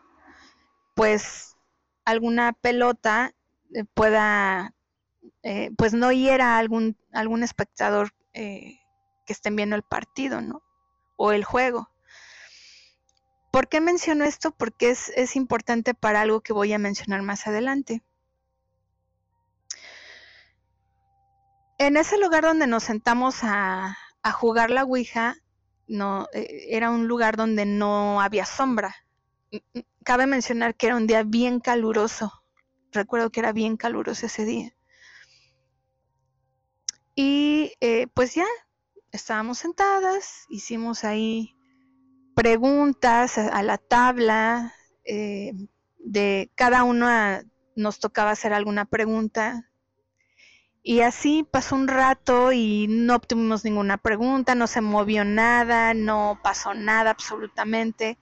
pues 0.96 1.58
alguna 2.06 2.54
pelota 2.54 3.34
eh, 3.76 3.84
pueda, 3.94 4.76
eh, 5.44 5.72
pues 5.78 5.94
no 5.94 6.14
hiera 6.14 6.56
a 6.56 6.60
algún, 6.60 6.96
algún 7.12 7.44
espectador 7.44 8.14
que 8.32 8.80
estén 9.28 9.58
viendo 9.58 9.76
el 9.76 9.84
partido, 9.84 10.40
¿no? 10.40 10.64
O 11.22 11.32
el 11.32 11.44
juego. 11.44 11.92
¿Por 13.52 13.68
qué 13.68 13.80
menciono 13.80 14.24
esto? 14.24 14.50
Porque 14.52 14.90
es, 14.90 15.36
importante 15.36 15.94
para 15.94 16.22
algo 16.22 16.42
que 16.42 16.52
voy 16.52 16.74
a 16.74 16.80
mencionar 16.80 17.22
más 17.22 17.46
adelante. 17.46 18.02
En 21.78 21.96
ese 21.96 22.18
lugar 22.18 22.44
donde 22.44 22.66
nos 22.66 22.84
sentamos 22.84 23.40
a, 23.44 23.98
jugar 24.34 24.72
la 24.72 24.84
Ouija, 24.84 25.36
no, 25.88 26.28
eh, 26.34 26.68
era 26.70 26.90
un 26.90 27.08
lugar 27.08 27.38
donde 27.38 27.66
no 27.66 28.20
había 28.20 28.46
sombra. 28.46 28.96
Cabe 30.04 30.26
mencionar 30.26 30.74
que 30.74 30.88
era 30.88 30.96
un 30.96 31.06
día 31.06 31.22
bien 31.24 31.60
caluroso. 31.60 32.44
Recuerdo 32.92 33.30
que 33.30 33.42
era 33.42 33.52
bien 33.52 33.78
caluroso 33.78 34.26
ese 34.26 34.46
día. 34.46 34.74
Y 37.14 37.74
eh, 37.80 38.08
pues 38.14 38.34
ya 38.34 38.46
estábamos 39.12 39.60
sentadas, 39.60 40.46
hicimos 40.50 41.04
ahí 41.04 41.56
preguntas 42.36 43.38
a, 43.38 43.62
la 43.64 43.78
tabla, 43.78 44.74
eh, 45.06 45.54
de 46.00 46.52
cada 46.56 46.84
una 46.84 47.44
nos 47.76 48.00
tocaba 48.00 48.32
hacer 48.32 48.54
alguna 48.54 48.86
pregunta. 48.86 49.68
Y 50.84 51.02
así 51.02 51.44
pasó 51.44 51.76
un 51.76 51.88
rato 51.88 52.52
y 52.52 52.88
no 52.90 53.16
obtuvimos 53.16 53.64
ninguna 53.64 53.98
pregunta, 53.98 54.56
no 54.56 54.66
se 54.66 54.82
movió 54.82 55.24
nada, 55.24 55.94
no 55.94 56.40
pasó 56.42 56.74
nada 56.74 57.12
absolutamente. 57.12 58.18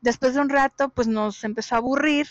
Después 0.00 0.34
de 0.34 0.40
un 0.40 0.48
rato, 0.48 0.90
pues 0.90 1.08
nos 1.08 1.42
empezó 1.42 1.74
a 1.74 1.78
aburrir 1.78 2.28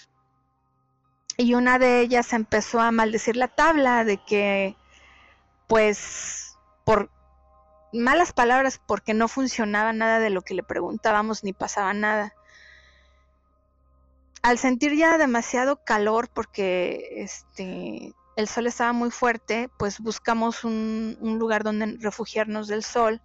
y 1.38 1.54
una 1.54 1.80
de 1.80 2.02
ellas 2.02 2.32
empezó 2.34 2.80
a 2.80 2.92
maldecir 2.92 3.36
la 3.36 3.50
tabla 3.50 4.06
de 4.06 4.24
que, 4.24 4.78
pues, 5.68 6.58
por 6.86 7.10
malas 7.94 8.34
palabras 8.34 8.80
porque 8.86 9.14
no 9.14 9.28
funcionaba 9.28 9.94
nada 9.94 10.20
de 10.20 10.30
lo 10.30 10.42
que 10.42 10.54
le 10.54 10.64
preguntábamos 10.64 11.44
ni 11.44 11.54
pasaba 11.54 11.94
nada. 11.94 12.34
Al 14.42 14.58
sentir 14.58 14.96
ya 14.96 15.18
demasiado 15.18 15.84
calor 15.84 16.30
porque 16.30 17.10
este 17.18 18.14
el 18.38 18.48
sol 18.48 18.66
estaba 18.66 18.94
muy 18.94 19.12
fuerte, 19.12 19.70
pues 19.78 20.00
buscamos 20.00 20.64
un, 20.64 21.18
un 21.20 21.38
lugar 21.38 21.64
donde 21.64 21.98
refugiarnos 22.00 22.68
del 22.68 22.84
sol 22.84 23.22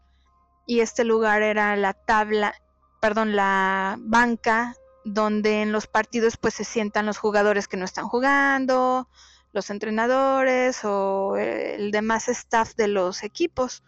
y 0.67 0.81
este 0.81 1.05
lugar 1.05 1.43
era 1.43 1.77
la 1.77 1.95
tabla, 1.95 2.55
perdón, 3.01 3.37
la 3.37 3.97
banca 4.01 4.75
donde 5.05 5.63
en 5.63 5.71
los 5.71 5.87
partidos 5.87 6.37
pues 6.37 6.55
se 6.55 6.65
sientan 6.65 7.07
los 7.07 7.19
jugadores 7.19 7.69
que 7.69 7.77
no 7.77 7.85
están 7.85 8.09
jugando, 8.09 9.09
los 9.53 9.71
entrenadores 9.71 10.81
o 10.85 11.37
el 11.37 11.93
demás 11.93 12.29
staff 12.29 12.75
de 12.75 12.89
los 12.89 13.23
equipos 13.23 13.85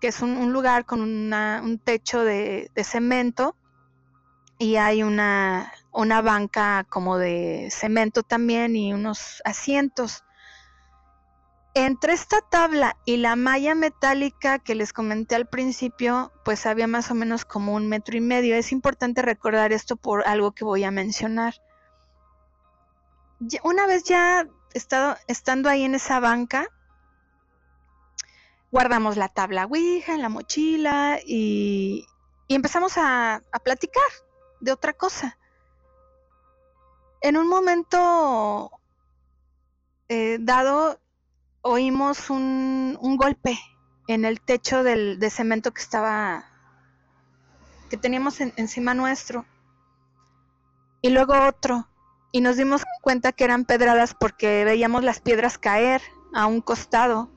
que 0.00 0.08
es 0.08 0.22
un, 0.22 0.52
lugar 0.52 0.84
con 0.84 1.00
un 1.00 1.80
techo 1.84 2.22
de, 2.22 2.70
cemento 2.82 3.56
y 4.58 4.76
hay 4.76 5.02
una, 5.02 5.72
una 5.92 6.20
banca 6.22 6.84
como 6.88 7.18
de 7.18 7.68
cemento 7.70 8.22
también 8.22 8.76
y 8.76 8.92
unos 8.92 9.42
asientos. 9.44 10.24
Entre 11.74 12.12
esta 12.12 12.40
tabla 12.40 12.96
y 13.04 13.18
la 13.18 13.36
malla 13.36 13.74
metálica 13.74 14.58
que 14.58 14.74
les 14.74 14.92
comenté 14.92 15.36
al 15.36 15.46
principio, 15.46 16.32
pues 16.44 16.66
había 16.66 16.86
más 16.86 17.10
o 17.10 17.14
menos 17.14 17.44
como 17.44 17.74
un 17.74 17.88
metro 17.88 18.16
y 18.16 18.20
medio. 18.20 18.56
Es 18.56 18.72
importante 18.72 19.22
recordar 19.22 19.72
esto 19.72 19.94
por 19.96 20.26
algo 20.26 20.52
que 20.52 20.64
voy 20.64 20.82
a 20.82 20.90
mencionar. 20.90 21.54
Una 23.62 23.86
vez 23.86 24.02
ya 24.04 24.48
estado, 24.74 25.16
estando 25.28 25.68
ahí 25.68 25.84
en 25.84 25.94
esa 25.94 26.18
banca, 26.18 26.68
guardamos 28.70 29.16
la 29.16 29.28
tabla 29.28 29.64
Ouija 29.64 30.14
en 30.14 30.22
la 30.22 30.28
mochila 30.28 31.18
y, 31.24 32.06
empezamos 32.48 32.94
a, 32.96 33.42
platicar 33.64 34.10
de 34.60 34.72
otra 34.72 34.92
cosa. 34.92 35.38
En 37.20 37.36
un 37.36 37.48
momento 37.48 38.70
eh, 40.08 40.38
dado, 40.40 41.00
oímos 41.62 42.30
un, 42.30 42.96
golpe 43.18 43.58
en 44.06 44.24
el 44.24 44.40
techo 44.40 44.82
del, 44.82 45.18
de 45.18 45.30
cemento 45.30 45.72
que 45.72 45.82
estaba, 45.82 46.44
que 47.90 47.96
teníamos 47.96 48.40
encima 48.40 48.94
nuestro. 48.94 49.44
Y 51.00 51.10
luego 51.10 51.34
otro. 51.46 51.88
Y 52.32 52.40
nos 52.40 52.56
dimos 52.56 52.82
cuenta 53.00 53.32
que 53.32 53.44
eran 53.44 53.64
pedradas 53.64 54.14
porque 54.14 54.64
veíamos 54.64 55.02
las 55.02 55.20
piedras 55.20 55.58
caer 55.58 56.02
a 56.34 56.46
un 56.46 56.60
costado 56.60 57.30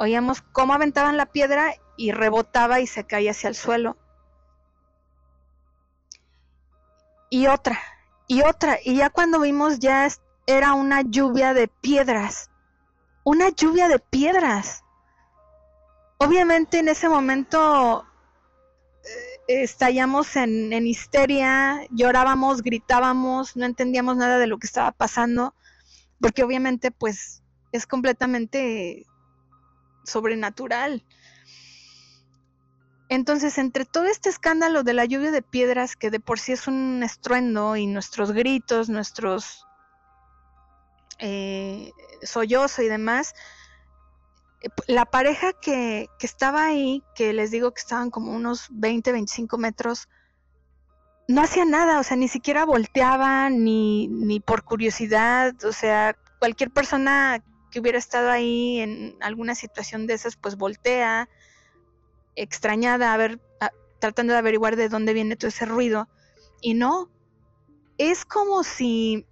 Oíamos 0.00 0.42
cómo 0.52 0.74
aventaban 0.74 1.16
la 1.16 1.26
piedra 1.26 1.74
y 1.96 2.12
rebotaba 2.12 2.78
y 2.78 2.86
se 2.86 3.04
caía 3.04 3.32
hacia 3.32 3.48
el 3.48 3.56
suelo. 3.56 3.96
Y 7.30 7.48
otra, 7.48 7.80
y 8.28 8.42
otra, 8.42 8.78
y 8.84 8.94
ya 8.94 9.10
cuando 9.10 9.40
vimos 9.40 9.80
ya 9.80 10.08
era 10.46 10.74
una 10.74 11.02
lluvia 11.02 11.52
de 11.52 11.66
piedras. 11.66 12.48
una 13.24 13.48
lluvia 13.48 13.88
de 13.88 13.98
piedras. 13.98 14.84
Obviamente 16.18 16.78
en 16.78 16.88
ese 16.88 17.08
momento 17.08 18.06
eh, 19.04 19.62
estallamos 19.62 20.36
en, 20.36 20.72
en, 20.72 20.86
histeria, 20.86 21.80
llorábamos, 21.90 22.62
gritábamos, 22.62 23.56
no 23.56 23.66
entendíamos 23.66 24.16
nada 24.16 24.38
de 24.38 24.46
lo 24.46 24.58
que 24.58 24.68
estaba 24.68 24.92
pasando, 24.92 25.54
porque 26.20 26.44
obviamente 26.44 26.92
pues 26.92 27.42
es 27.72 27.86
completamente 27.86 29.04
sobrenatural. 30.08 31.04
Entonces, 33.08 33.56
entre 33.58 33.84
todo 33.84 34.04
este 34.04 34.28
escándalo 34.28 34.82
de 34.82 34.92
la 34.92 35.04
lluvia 35.04 35.30
de 35.30 35.40
piedras, 35.42 35.96
que 35.96 36.10
de 36.10 36.20
por 36.20 36.38
sí 36.38 36.52
es 36.52 36.66
un 36.66 37.02
estruendo, 37.02 37.76
y 37.76 37.86
nuestros 37.86 38.32
gritos, 38.32 38.88
nuestros 38.88 39.66
eh, 41.18 41.92
sollozo 42.22 42.82
y 42.82 42.88
demás, 42.88 43.34
la 44.86 45.06
pareja 45.06 45.52
que, 45.52 46.08
que, 46.18 46.26
estaba 46.26 46.64
ahí, 46.64 47.02
que 47.14 47.32
les 47.32 47.50
digo 47.50 47.72
que 47.72 47.80
estaban 47.80 48.10
como 48.10 48.32
unos 48.32 48.66
20, 48.70 49.12
25 49.12 49.56
metros, 49.56 50.08
no 51.28 51.42
hacía 51.42 51.64
nada, 51.64 52.00
o 52.00 52.02
sea, 52.02 52.16
ni 52.16 52.28
siquiera 52.28 52.64
volteaban, 52.64 53.62
ni, 53.62 54.08
ni 54.08 54.40
por 54.40 54.64
curiosidad, 54.64 55.54
o 55.64 55.72
sea, 55.72 56.16
cualquier 56.38 56.70
persona 56.70 57.42
que 57.70 57.80
hubiera 57.80 57.98
estado 57.98 58.30
ahí 58.30 58.80
en 58.80 59.16
alguna 59.20 59.54
situación 59.54 60.06
de 60.06 60.14
esas, 60.14 60.36
pues 60.36 60.56
voltea, 60.56 61.28
extrañada, 62.34 63.12
a 63.12 63.16
ver, 63.16 63.40
tratando 63.98 64.32
de 64.32 64.38
averiguar 64.38 64.76
de 64.76 64.88
dónde 64.88 65.12
viene 65.12 65.36
todo 65.36 65.48
ese 65.48 65.66
ruido. 65.66 66.08
Y 66.60 66.74
no, 66.74 67.10
es 67.98 68.24
como 68.24 68.64
si, 68.64 69.26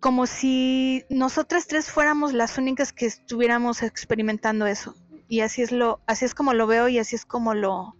como 0.00 0.26
si 0.26 1.04
nosotras 1.08 1.66
tres 1.66 1.90
fuéramos 1.90 2.32
las 2.32 2.58
únicas 2.58 2.92
que 2.92 3.06
estuviéramos 3.06 3.82
experimentando 3.82 4.66
eso. 4.66 4.94
Y 5.28 5.40
así 5.40 5.62
es 5.62 5.72
lo, 5.72 6.00
así 6.06 6.24
es 6.24 6.34
como 6.34 6.52
lo 6.52 6.66
veo 6.66 6.88
y 6.88 6.98
así 6.98 7.16
es 7.16 7.24
como 7.24 7.54
lo 7.54 7.96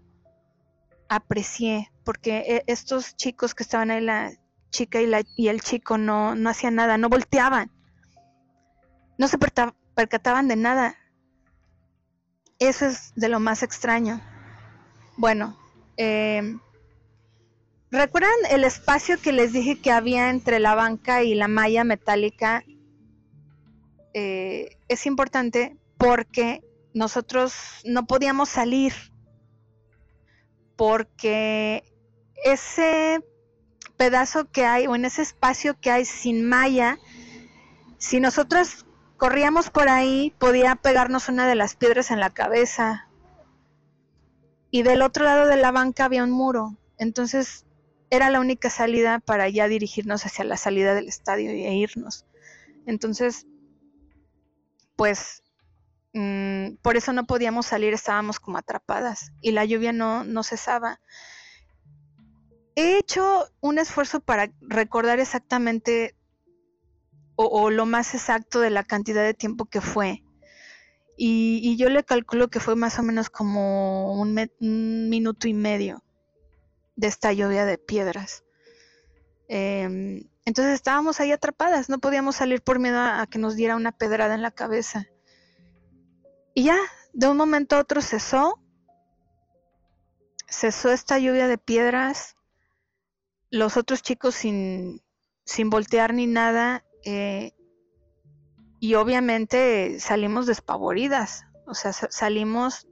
aprecié, 1.08 1.90
porque 2.04 2.38
e, 2.38 2.64
estos 2.66 3.16
chicos 3.16 3.54
que 3.54 3.62
estaban 3.62 3.90
ahí, 3.90 4.00
la 4.00 4.32
chica 4.70 5.00
y, 5.00 5.06
la, 5.06 5.22
y 5.36 5.48
el 5.48 5.60
chico, 5.60 5.98
no, 5.98 6.34
no 6.34 6.50
hacían 6.50 6.74
nada, 6.74 6.98
no 6.98 7.08
volteaban, 7.08 7.70
no 9.18 9.28
se 9.28 9.38
percataban 9.94 10.48
de 10.48 10.56
nada, 10.56 10.96
eso 12.58 12.86
es 12.86 13.12
de 13.14 13.28
lo 13.28 13.40
más 13.40 13.62
extraño. 13.62 14.20
Bueno, 15.16 15.56
eh, 15.96 16.56
¿recuerdan 17.90 18.30
el 18.50 18.64
espacio 18.64 19.20
que 19.20 19.32
les 19.32 19.52
dije 19.52 19.80
que 19.80 19.90
había 19.90 20.30
entre 20.30 20.58
la 20.58 20.74
banca 20.74 21.22
y 21.22 21.34
la 21.34 21.48
malla 21.48 21.84
metálica? 21.84 22.64
Eh, 24.12 24.76
es 24.88 25.06
importante 25.06 25.76
porque 25.98 26.62
nosotros 26.94 27.54
no 27.84 28.06
podíamos 28.06 28.48
salir 28.48 28.92
porque 30.76 31.84
ese 32.44 33.20
pedazo 33.96 34.50
que 34.50 34.64
hay 34.64 34.86
o 34.86 34.94
en 34.94 35.04
ese 35.04 35.22
espacio 35.22 35.78
que 35.80 35.90
hay 35.90 36.04
sin 36.04 36.48
malla, 36.48 36.98
si 37.98 38.20
nosotros 38.20 38.86
corríamos 39.16 39.70
por 39.70 39.88
ahí, 39.88 40.34
podía 40.38 40.76
pegarnos 40.76 41.28
una 41.28 41.46
de 41.46 41.54
las 41.54 41.76
piedras 41.76 42.10
en 42.10 42.20
la 42.20 42.30
cabeza. 42.30 43.08
Y 44.70 44.82
del 44.82 45.02
otro 45.02 45.24
lado 45.24 45.46
de 45.46 45.56
la 45.56 45.70
banca 45.70 46.04
había 46.04 46.24
un 46.24 46.30
muro. 46.30 46.76
Entonces 46.98 47.64
era 48.10 48.30
la 48.30 48.40
única 48.40 48.70
salida 48.70 49.18
para 49.18 49.48
ya 49.48 49.68
dirigirnos 49.68 50.26
hacia 50.26 50.44
la 50.44 50.56
salida 50.56 50.94
del 50.94 51.08
estadio 51.08 51.50
e 51.50 51.74
irnos. 51.74 52.26
Entonces, 52.86 53.46
pues 54.96 55.42
mm, 56.12 56.76
por 56.82 56.96
eso 56.96 57.12
no 57.12 57.26
podíamos 57.26 57.66
salir, 57.66 57.94
estábamos 57.94 58.40
como 58.40 58.58
atrapadas 58.58 59.32
y 59.40 59.52
la 59.52 59.64
lluvia 59.64 59.92
no, 59.92 60.24
no 60.24 60.42
cesaba. 60.42 61.00
He 62.76 62.98
hecho 62.98 63.48
un 63.60 63.78
esfuerzo 63.78 64.20
para 64.20 64.50
recordar 64.60 65.20
exactamente 65.20 66.16
o, 67.36 67.70
lo 67.70 67.86
más 67.86 68.14
exacto 68.14 68.60
de 68.60 68.70
la 68.70 68.84
cantidad 68.84 69.22
de 69.22 69.34
tiempo 69.34 69.64
que 69.66 69.80
fue. 69.80 70.22
Y, 71.16 71.76
yo 71.76 71.88
le 71.88 72.04
calculo 72.04 72.48
que 72.48 72.60
fue 72.60 72.76
más 72.76 72.98
o 72.98 73.02
menos 73.02 73.30
como 73.30 74.20
un, 74.20 74.34
minuto 75.08 75.48
y 75.48 75.54
medio 75.54 76.02
de 76.96 77.08
esta 77.08 77.32
lluvia 77.32 77.64
de 77.64 77.78
piedras. 77.78 78.44
Em, 79.48 80.28
entonces 80.44 80.74
estábamos 80.74 81.20
ahí 81.20 81.32
atrapadas, 81.32 81.88
no 81.88 81.98
podíamos 81.98 82.36
salir 82.36 82.62
por 82.62 82.78
miedo 82.78 82.98
a, 83.00 83.26
que 83.26 83.38
nos 83.38 83.56
diera 83.56 83.76
una 83.76 83.92
pedrada 83.92 84.34
en 84.34 84.42
la 84.42 84.50
cabeza. 84.50 85.06
Y 86.54 86.64
ya, 86.64 86.78
de 87.12 87.28
un 87.28 87.36
momento 87.36 87.76
a 87.76 87.80
otro 87.80 88.00
cesó, 88.00 88.60
cesó 90.48 90.92
esta 90.92 91.18
lluvia 91.18 91.48
de 91.48 91.58
piedras, 91.58 92.36
los 93.50 93.76
otros 93.76 94.02
chicos 94.02 94.34
sin, 94.34 95.02
sin 95.44 95.70
voltear 95.70 96.14
ni 96.14 96.26
nada, 96.26 96.84
eh, 97.04 97.52
y 98.80 98.94
obviamente 98.94 99.98
salimos 100.00 100.46
despavoridas, 100.46 101.44
o 101.66 101.74
sea, 101.74 101.92
salimos 101.92 102.86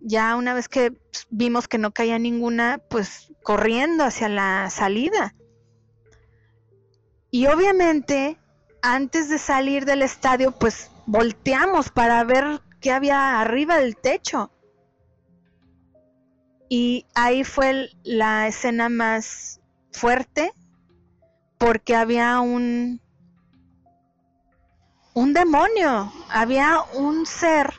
ya 0.00 0.36
una 0.36 0.54
vez 0.54 0.68
que 0.68 0.92
vimos 1.30 1.66
que 1.66 1.78
no 1.78 1.92
caía 1.92 2.18
ninguna, 2.18 2.80
pues 2.88 3.32
corriendo 3.42 4.04
hacia 4.04 4.28
la 4.28 4.70
salida. 4.70 5.34
Y 7.30 7.46
obviamente, 7.46 8.38
antes 8.80 9.28
de 9.28 9.38
salir 9.38 9.84
del 9.84 10.02
estadio, 10.02 10.52
pues 10.52 10.90
volteamos 11.06 11.90
para 11.90 12.22
ver 12.24 12.60
qué 12.80 12.92
había 12.92 13.40
arriba 13.40 13.78
del 13.78 13.96
techo. 13.96 14.52
Y 16.68 17.06
ahí 17.14 17.44
fue 17.44 17.90
la 18.04 18.46
escena 18.46 18.88
más 18.88 19.60
fuerte 19.90 20.52
porque 21.58 21.94
había 21.94 22.40
un 22.40 23.00
un 25.14 25.32
demonio, 25.32 26.12
había 26.30 26.80
un 26.94 27.26
ser 27.26 27.74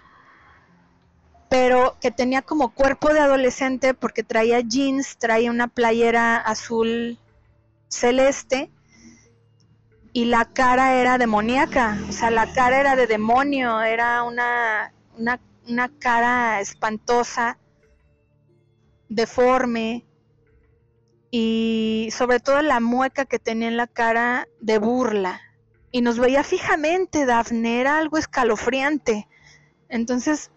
pero 1.49 1.97
que 1.99 2.11
tenía 2.11 2.43
como 2.43 2.69
cuerpo 2.69 3.11
de 3.11 3.19
adolescente 3.19 3.95
porque 3.95 4.23
traía 4.23 4.59
jeans, 4.59 5.17
traía 5.17 5.49
una 5.49 5.67
playera 5.67 6.37
azul 6.37 7.17
celeste 7.87 8.71
y 10.13 10.25
la 10.25 10.45
cara 10.45 10.95
era 10.95 11.17
demoníaca, 11.17 11.97
o 12.07 12.11
sea, 12.11 12.29
la 12.29 12.51
cara 12.53 12.79
era 12.79 12.95
de 12.95 13.07
demonio, 13.07 13.81
era 13.81 14.23
una, 14.23 14.93
una, 15.17 15.39
una 15.67 15.89
cara 15.99 16.61
espantosa, 16.61 17.57
deforme, 19.07 20.05
y 21.31 22.09
sobre 22.11 22.39
todo 22.39 22.61
la 22.61 22.79
mueca 22.79 23.25
que 23.25 23.39
tenía 23.39 23.67
en 23.67 23.77
la 23.77 23.87
cara 23.87 24.47
de 24.59 24.79
burla. 24.79 25.41
Y 25.91 26.01
nos 26.01 26.19
veía 26.19 26.43
fijamente, 26.43 27.25
Dafne, 27.25 27.81
era 27.81 27.97
algo 27.97 28.17
escalofriante. 28.17 29.27
Entonces, 29.89 30.51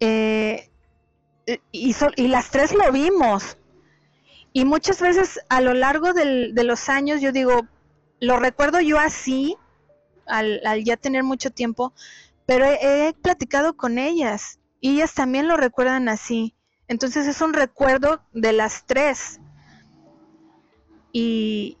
eh, 0.00 0.70
y, 1.72 2.28
las 2.28 2.50
tres 2.50 2.72
lo 2.74 2.90
vimos. 2.92 3.56
Y 4.52 4.64
muchas 4.64 5.00
veces 5.00 5.40
a 5.48 5.60
lo 5.60 5.74
largo 5.74 6.12
del, 6.12 6.54
de 6.54 6.64
los 6.64 6.88
años 6.88 7.20
yo 7.20 7.30
digo, 7.30 7.66
lo 8.18 8.38
recuerdo 8.38 8.80
yo 8.80 8.98
así, 8.98 9.56
al 10.26 10.60
ya 10.84 10.96
tener 10.96 11.22
mucho 11.22 11.50
tiempo, 11.50 11.92
pero 12.46 12.64
he 12.66 13.14
platicado 13.22 13.76
con 13.76 13.98
ellas 13.98 14.58
y 14.80 14.96
ellas 14.96 15.14
también 15.14 15.46
lo 15.46 15.56
recuerdan 15.56 16.08
así. 16.08 16.54
Entonces 16.90 17.28
es 17.28 17.40
un 17.40 17.54
recuerdo 17.54 18.20
de 18.32 18.52
las 18.52 18.84
tres. 18.84 19.38
Y, 21.12 21.78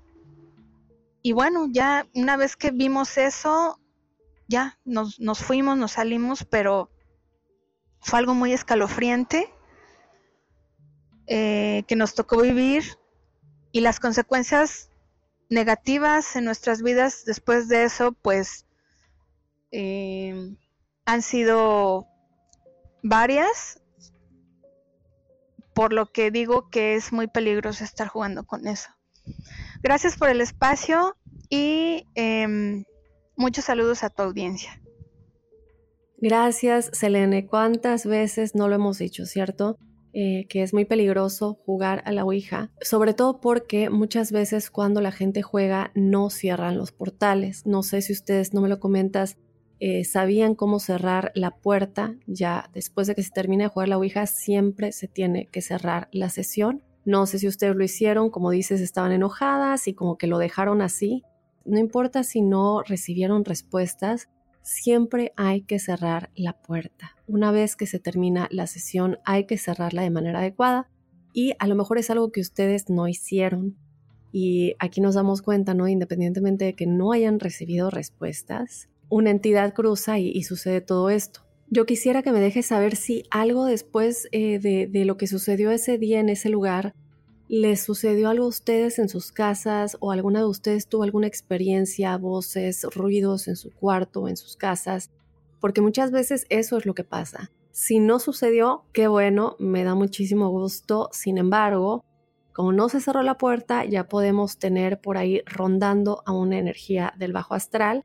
y 1.20 1.32
bueno, 1.32 1.66
ya 1.68 2.06
una 2.14 2.36
vez 2.36 2.54
que 2.54 2.70
vimos 2.70 3.18
eso, 3.18 3.80
ya 4.46 4.78
nos, 4.84 5.18
nos 5.18 5.40
fuimos, 5.40 5.76
nos 5.76 5.92
salimos, 5.92 6.44
pero 6.44 6.92
fue 8.00 8.20
algo 8.20 8.34
muy 8.34 8.52
escalofriante 8.52 9.52
eh, 11.26 11.82
que 11.88 11.96
nos 11.96 12.14
tocó 12.14 12.40
vivir 12.40 12.84
y 13.72 13.80
las 13.80 13.98
consecuencias 13.98 14.90
negativas 15.48 16.36
en 16.36 16.44
nuestras 16.44 16.82
vidas 16.82 17.24
después 17.24 17.66
de 17.66 17.82
eso, 17.82 18.12
pues 18.12 18.64
eh, 19.72 20.54
han 21.04 21.22
sido 21.22 22.06
varias 23.02 23.79
por 25.80 25.94
lo 25.94 26.12
que 26.12 26.30
digo 26.30 26.68
que 26.68 26.94
es 26.94 27.10
muy 27.10 27.26
peligroso 27.26 27.84
estar 27.84 28.06
jugando 28.06 28.44
con 28.44 28.68
eso. 28.68 28.90
Gracias 29.82 30.18
por 30.18 30.28
el 30.28 30.42
espacio 30.42 31.16
y 31.48 32.04
em, 32.14 32.84
muchos 33.34 33.64
saludos 33.64 34.04
a 34.04 34.10
tu 34.10 34.20
audiencia. 34.20 34.78
Gracias, 36.18 36.90
Selene. 36.92 37.46
¿Cuántas 37.46 38.04
veces 38.04 38.54
no 38.54 38.68
lo 38.68 38.74
hemos 38.74 38.98
dicho, 38.98 39.24
cierto? 39.24 39.78
eh, 40.12 40.46
que 40.48 40.62
es 40.62 40.74
muy 40.74 40.84
peligroso 40.84 41.54
jugar 41.64 42.02
a 42.04 42.12
la 42.12 42.24
Ouija, 42.24 42.70
sobre 42.82 43.14
todo 43.14 43.40
porque 43.40 43.90
muchas 43.90 44.32
veces 44.32 44.70
cuando 44.70 45.00
la 45.00 45.12
gente 45.12 45.40
juega 45.42 45.92
no 45.94 46.30
cierran 46.30 46.76
los 46.76 46.92
portales. 46.92 47.64
No 47.64 47.82
sé 47.82 48.02
si 48.02 48.12
ustedes 48.12 48.52
no 48.52 48.60
me 48.60 48.68
lo 48.68 48.80
comentas, 48.80 49.38
eh, 49.80 50.04
sabían 50.04 50.54
cómo 50.54 50.78
cerrar 50.78 51.32
la 51.34 51.50
puerta. 51.50 52.14
Ya 52.26 52.70
después 52.74 53.06
de 53.06 53.14
que 53.14 53.22
se 53.22 53.30
termine 53.30 53.64
de 53.64 53.70
jugar 53.70 53.88
la 53.88 53.96
Ouija, 53.96 54.26
siempre 54.26 54.92
se 54.92 55.08
tiene 55.08 55.46
que 55.46 55.62
cerrar 55.62 56.08
la 56.12 56.28
sesión. 56.28 56.82
No 57.06 57.26
sé 57.26 57.38
si 57.38 57.48
ustedes 57.48 57.74
lo 57.74 57.82
hicieron, 57.82 58.30
como 58.30 58.50
dices, 58.50 58.82
estaban 58.82 59.10
enojadas 59.10 59.88
y 59.88 59.94
como 59.94 60.18
que 60.18 60.26
lo 60.26 60.36
dejaron 60.36 60.82
así. 60.82 61.24
No 61.64 61.78
importa 61.78 62.24
si 62.24 62.42
no 62.42 62.82
recibieron 62.82 63.44
respuestas, 63.46 64.28
siempre 64.62 65.32
hay 65.36 65.62
que 65.62 65.78
cerrar 65.78 66.30
la 66.34 66.52
puerta. 66.60 67.16
Una 67.26 67.50
vez 67.50 67.74
que 67.74 67.86
se 67.86 67.98
termina 67.98 68.48
la 68.50 68.66
sesión 68.66 69.18
hay 69.24 69.46
que 69.46 69.56
cerrarla 69.56 70.02
de 70.02 70.10
manera 70.10 70.40
adecuada 70.40 70.90
y 71.32 71.54
a 71.58 71.66
lo 71.66 71.74
mejor 71.74 71.96
es 71.96 72.10
algo 72.10 72.32
que 72.32 72.40
ustedes 72.40 72.90
no 72.90 73.08
hicieron. 73.08 73.78
Y 74.30 74.74
aquí 74.78 75.00
nos 75.00 75.14
damos 75.14 75.40
cuenta, 75.40 75.72
¿no? 75.72 75.88
Independientemente 75.88 76.66
de 76.66 76.74
que 76.74 76.86
no 76.86 77.12
hayan 77.12 77.40
recibido 77.40 77.88
respuestas, 77.90 78.89
una 79.10 79.30
entidad 79.30 79.74
cruza 79.74 80.18
y, 80.18 80.42
sucede 80.44 80.80
todo 80.80 81.10
esto. 81.10 81.42
Yo 81.68 81.84
quisiera 81.84 82.22
que 82.22 82.32
me 82.32 82.40
dejes 82.40 82.66
saber 82.66 82.96
si 82.96 83.24
algo 83.30 83.66
después 83.66 84.28
eh, 84.32 84.58
de, 84.58 84.86
de 84.86 85.04
lo 85.04 85.18
que 85.18 85.26
sucedió 85.26 85.70
ese 85.70 85.98
día 85.98 86.20
en 86.20 86.30
ese 86.30 86.48
lugar 86.48 86.94
¿Les 87.52 87.82
sucedió 87.82 88.28
algo 88.28 88.44
a 88.44 88.48
ustedes 88.48 89.00
en 89.00 89.08
sus 89.08 89.32
casas 89.32 89.96
o 89.98 90.12
alguna 90.12 90.38
de 90.38 90.44
ustedes 90.44 90.86
tuvo 90.86 91.02
alguna 91.02 91.26
experiencia, 91.26 92.16
voces, 92.16 92.86
ruidos 92.94 93.48
en 93.48 93.56
su 93.56 93.72
cuarto 93.72 94.28
en 94.28 94.36
sus 94.36 94.56
casas? 94.56 95.10
Porque 95.58 95.80
muchas 95.80 96.12
veces 96.12 96.46
eso 96.48 96.78
es 96.78 96.86
lo 96.86 96.94
que 96.94 97.02
pasa. 97.02 97.50
Si 97.72 97.98
no 97.98 98.20
sucedió, 98.20 98.84
qué 98.92 99.08
bueno, 99.08 99.56
me 99.58 99.82
da 99.82 99.96
muchísimo 99.96 100.48
gusto. 100.48 101.08
Sin 101.10 101.38
embargo, 101.38 102.04
como 102.52 102.70
no 102.70 102.88
se 102.88 103.00
cerró 103.00 103.24
la 103.24 103.36
puerta, 103.36 103.84
ya 103.84 104.06
podemos 104.06 104.60
tener 104.60 105.00
por 105.00 105.18
ahí 105.18 105.42
rondando 105.44 106.22
a 106.26 106.32
una 106.32 106.56
energía 106.56 107.14
del 107.18 107.32
bajo 107.32 107.54
astral. 107.54 108.04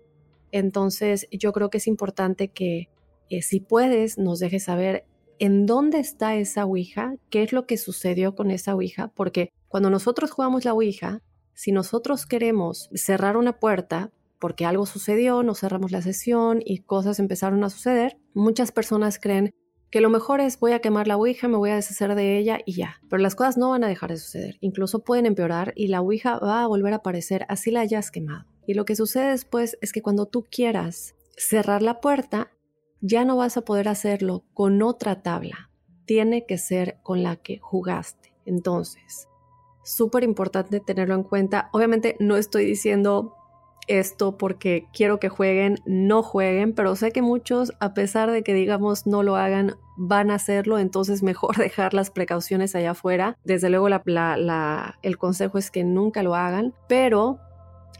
Entonces 0.51 1.27
yo 1.31 1.51
creo 1.51 1.69
que 1.69 1.77
es 1.77 1.87
importante 1.87 2.49
que 2.49 2.89
eh, 3.29 3.41
si 3.41 3.59
puedes 3.59 4.17
nos 4.17 4.39
dejes 4.39 4.63
saber 4.63 5.05
en 5.39 5.65
dónde 5.65 5.99
está 5.99 6.35
esa 6.35 6.65
Ouija, 6.65 7.15
qué 7.29 7.43
es 7.43 7.51
lo 7.51 7.65
que 7.65 7.77
sucedió 7.77 8.35
con 8.35 8.51
esa 8.51 8.73
Ouija, 8.75 9.11
porque 9.15 9.51
cuando 9.67 9.89
nosotros 9.89 10.31
jugamos 10.31 10.65
la 10.65 10.73
Ouija, 10.73 11.21
si 11.53 11.71
nosotros 11.71 12.25
queremos 12.25 12.89
cerrar 12.93 13.37
una 13.37 13.59
puerta, 13.59 14.11
porque 14.39 14.65
algo 14.65 14.85
sucedió, 14.85 15.43
nos 15.43 15.59
cerramos 15.59 15.91
la 15.91 16.01
sesión 16.01 16.61
y 16.63 16.79
cosas 16.79 17.19
empezaron 17.19 17.63
a 17.63 17.69
suceder, 17.69 18.17
muchas 18.33 18.71
personas 18.71 19.19
creen 19.19 19.53
que 19.89 20.01
lo 20.01 20.09
mejor 20.09 20.41
es 20.41 20.59
voy 20.59 20.73
a 20.73 20.79
quemar 20.79 21.07
la 21.07 21.15
Ouija, 21.15 21.47
me 21.47 21.57
voy 21.57 21.69
a 21.69 21.75
deshacer 21.75 22.15
de 22.15 22.37
ella 22.37 22.59
y 22.65 22.73
ya. 22.73 22.97
Pero 23.09 23.21
las 23.21 23.35
cosas 23.35 23.57
no 23.57 23.69
van 23.69 23.83
a 23.83 23.87
dejar 23.87 24.09
de 24.09 24.17
suceder, 24.17 24.57
incluso 24.59 25.03
pueden 25.03 25.25
empeorar 25.25 25.73
y 25.75 25.87
la 25.87 26.01
Ouija 26.01 26.37
va 26.39 26.63
a 26.63 26.67
volver 26.67 26.93
a 26.93 26.97
aparecer 26.97 27.45
así 27.49 27.71
la 27.71 27.81
hayas 27.81 28.11
quemado. 28.11 28.45
Y 28.67 28.73
lo 28.73 28.85
que 28.85 28.95
sucede 28.95 29.29
después 29.29 29.77
es 29.81 29.91
que 29.91 30.01
cuando 30.01 30.25
tú 30.25 30.45
quieras 30.49 31.15
cerrar 31.37 31.81
la 31.81 32.01
puerta, 32.01 32.51
ya 33.01 33.25
no 33.25 33.35
vas 33.37 33.57
a 33.57 33.61
poder 33.61 33.87
hacerlo 33.87 34.43
con 34.53 34.81
otra 34.81 35.21
tabla. 35.21 35.69
Tiene 36.05 36.45
que 36.45 36.57
ser 36.57 36.97
con 37.03 37.23
la 37.23 37.35
que 37.35 37.59
jugaste. 37.59 38.33
Entonces, 38.45 39.27
súper 39.83 40.23
importante 40.23 40.79
tenerlo 40.79 41.15
en 41.15 41.23
cuenta. 41.23 41.69
Obviamente 41.73 42.15
no 42.19 42.37
estoy 42.37 42.65
diciendo 42.65 43.35
esto 43.87 44.37
porque 44.37 44.87
quiero 44.93 45.19
que 45.19 45.29
jueguen, 45.29 45.77
no 45.85 46.23
jueguen, 46.23 46.73
pero 46.73 46.95
sé 46.95 47.11
que 47.11 47.21
muchos, 47.21 47.73
a 47.79 47.93
pesar 47.93 48.31
de 48.31 48.43
que 48.43 48.53
digamos 48.53 49.05
no 49.05 49.23
lo 49.23 49.35
hagan, 49.35 49.75
van 49.97 50.31
a 50.31 50.35
hacerlo, 50.35 50.79
entonces 50.79 51.23
mejor 51.23 51.55
dejar 51.57 51.93
las 51.93 52.09
precauciones 52.09 52.75
allá 52.75 52.91
afuera. 52.91 53.37
Desde 53.43 53.69
luego 53.69 53.87
el 53.87 55.17
consejo 55.17 55.57
es 55.57 55.71
que 55.71 55.83
nunca 55.83 56.23
lo 56.23 56.35
hagan, 56.35 56.73
pero 56.87 57.39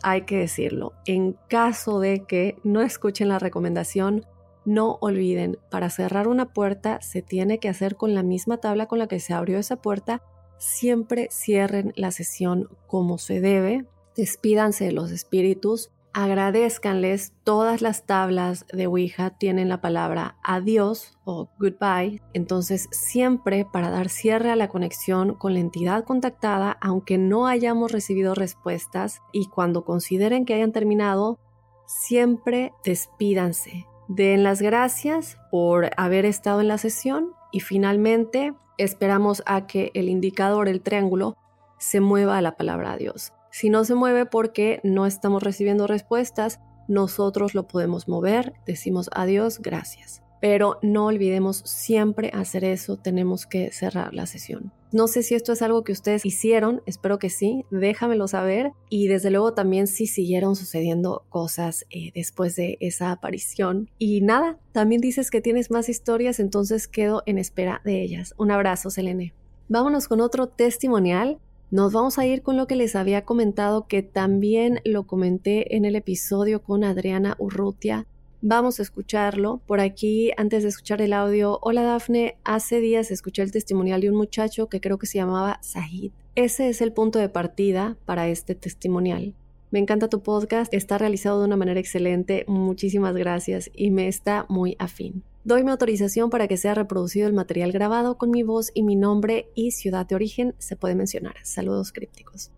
hay 0.03 0.21
que 0.21 0.38
decirlo, 0.38 0.93
en 1.05 1.38
caso 1.49 1.99
de 1.99 2.25
que 2.25 2.58
no 2.63 2.81
escuchen 2.81 3.29
la 3.29 3.39
recomendación, 3.39 4.25
no 4.65 4.97
olviden, 4.99 5.60
para 5.69 5.89
cerrar 5.89 6.27
una 6.27 6.51
puerta 6.51 6.99
se 7.01 7.21
tiene 7.21 7.60
que 7.60 7.69
hacer 7.69 7.95
con 7.95 8.15
la 8.15 8.23
misma 8.23 8.58
tabla 8.58 8.88
con 8.88 8.97
la 8.97 9.08
que 9.08 9.19
se 9.19 9.34
abrió 9.34 9.60
esa 9.60 9.75
puerta. 9.75 10.23
Siempre 10.58 11.27
cierren 11.31 11.93
la 11.95 12.12
sesión 12.12 12.69
como 12.88 13.19
se 13.19 13.41
debe. 13.41 13.86
Despídanse 14.15 14.86
de 14.86 14.91
los 14.91 15.12
espíritus. 15.12 15.91
Agradezcanles. 16.17 17.34
Todas 17.43 17.82
las 17.82 18.06
tablas 18.06 18.65
de 18.71 18.88
Ouija 18.88 19.32
tienen 19.32 19.67
la 19.67 19.82
palabra 19.82 20.38
adiós 20.45 21.17
o 21.25 21.49
goodbye. 21.60 22.21
Entonces, 22.32 22.88
siempre 22.91 23.65
para 23.65 23.89
dar 23.89 24.08
cierre 24.08 24.49
a 24.49 24.56
la 24.56 24.69
conexión 24.69 25.36
con 25.36 25.56
la 25.56 25.60
entidad 25.60 26.06
contactada, 26.06 26.78
aunque 26.80 27.17
no 27.17 27.47
hayamos 27.47 27.91
recibido 27.91 28.34
respuestas 28.34 29.19
y 29.34 29.47
cuando 29.47 29.84
consideren 29.84 30.45
que 30.45 30.54
hayan 30.54 30.71
terminado, 30.71 31.38
siempre 31.86 32.71
despídanse 32.86 33.86
Den 34.08 34.43
las 34.43 34.62
gracias 34.62 35.38
por 35.51 35.89
haber 35.97 36.23
estado 36.23 36.62
en 36.62 36.69
la 36.69 36.78
sesión 36.78 37.34
y 37.51 37.60
finalmente 37.60 38.54
esperamos 38.78 39.43
a 39.45 39.67
que 39.67 39.91
el 39.95 40.08
indicador, 40.08 40.69
el 40.69 40.82
triángulo, 40.82 41.36
se 41.78 41.99
mueva 41.99 42.38
a 42.38 42.41
la 42.41 42.56
palabra 42.56 42.95
Dios. 42.95 43.34
Si 43.57 43.69
no 43.69 43.85
se 43.85 43.95
mueve 43.95 44.25
porque 44.25 44.81
no 44.83 45.05
estamos 45.05 45.41
recibiendo 45.41 45.87
respuestas, 45.87 46.59
nosotros 46.89 47.55
lo 47.55 47.69
podemos 47.69 48.09
mover, 48.09 48.51
decimos 48.65 49.09
adiós, 49.13 49.59
gracias 49.59 50.25
pero 50.41 50.77
no 50.83 51.07
olvidemos 51.07 51.63
siempre 51.65 52.29
hacer 52.31 52.65
eso, 52.65 52.97
tenemos 52.97 53.47
que 53.47 53.71
cerrar 53.71 54.13
la 54.13 54.27
sesión. 54.27 54.71
No 54.91 55.07
sé 55.07 55.23
si 55.23 55.33
esto 55.33 55.53
es 55.53 55.63
algo 55.63 55.83
que 55.83 55.93
ustedes 55.93 56.23
hicieron, 56.23 56.83
espero 56.85 57.17
que 57.17 57.31
sí, 57.31 57.63
déjamelo 57.71 58.27
saber 58.27 58.71
y 58.89 59.07
desde 59.07 59.31
luego 59.31 59.55
también 59.55 59.87
si 59.87 60.05
siguieron 60.05 60.55
sucediendo 60.55 61.25
cosas 61.29 61.85
eh, 61.89 62.11
después 62.13 62.55
de 62.55 62.77
esa 62.79 63.11
aparición. 63.11 63.89
Y 63.97 64.21
nada, 64.21 64.59
también 64.71 65.01
dices 65.01 65.31
que 65.31 65.41
tienes 65.41 65.71
más 65.71 65.89
historias, 65.89 66.39
entonces 66.39 66.87
quedo 66.87 67.23
en 67.25 67.39
espera 67.39 67.81
de 67.83 68.03
ellas. 68.03 68.35
Un 68.37 68.51
abrazo, 68.51 68.91
Selene. 68.91 69.33
Vámonos 69.67 70.07
con 70.07 70.21
otro 70.21 70.47
testimonial. 70.47 71.39
Nos 71.71 71.93
vamos 71.93 72.17
a 72.19 72.25
ir 72.25 72.41
con 72.41 72.58
lo 72.58 72.67
que 72.67 72.75
les 72.75 72.95
había 72.95 73.25
comentado, 73.25 73.88
que 73.88 74.04
también 74.04 74.80
lo 74.86 75.04
comenté 75.04 75.75
en 75.75 75.86
el 75.86 75.95
episodio 75.95 76.62
con 76.62 76.84
Adriana 76.84 77.36
Urrutia 77.39 78.06
Vamos 78.47 78.80
a 78.80 78.84
escucharlo. 78.84 79.60
Por 79.65 79.80
aquí, 79.80 80.32
antes 80.38 80.62
de 80.62 80.69
escuchar 80.69 81.01
el 81.01 81.13
audio, 81.13 81.58
hola 81.63 81.82
Dafne, 81.82 82.38
hace 82.43 82.80
días 82.80 83.10
escuché 83.10 83.41
el 83.41 83.51
testimonial 83.51 84.01
de 84.01 84.12
un 84.12 84.15
muchacho 84.15 84.69
que 84.69 84.80
creo 84.80 84.99
que 84.99 85.08
se 85.08 85.17
llamaba 85.17 85.58
Sahid. 85.63 86.12
Ese 86.36 86.69
es 86.69 86.82
el 86.82 86.93
punto 86.93 87.17
de 87.17 87.28
partida 87.28 87.97
para 88.06 88.28
este 88.28 88.54
testimonial. 88.54 89.34
Me 89.71 89.80
encanta 89.80 90.10
tu 90.10 90.21
podcast, 90.21 90.71
está 90.75 90.99
realizado 90.99 91.39
de 91.39 91.47
una 91.47 91.58
manera 91.58 91.80
excelente, 91.80 92.45
muchísimas 92.47 93.15
gracias 93.15 93.71
y 93.73 93.89
me 93.89 94.08
está 94.08 94.45
muy 94.47 94.75
afín. 94.78 95.23
Doy 95.45 95.63
mi 95.63 95.69
autorización 95.69 96.31
para 96.31 96.47
que 96.47 96.58
sea 96.58 96.73
reproducido 96.73 97.27
el 97.27 97.34
material 97.34 97.71
grabado 97.71 98.17
con 98.17 98.31
mi 98.31 98.41
voz 98.41 98.71
y 98.73 98.81
mi 98.81 98.95
nombre 98.95 99.51
y 99.53 99.69
ciudad 99.69 100.08
de 100.08 100.15
origen 100.15 100.55
se 100.58 100.75
puede 100.75 100.95
mencionar. 100.95 101.36
Saludos 101.43 101.91
crípticos. 101.91 102.49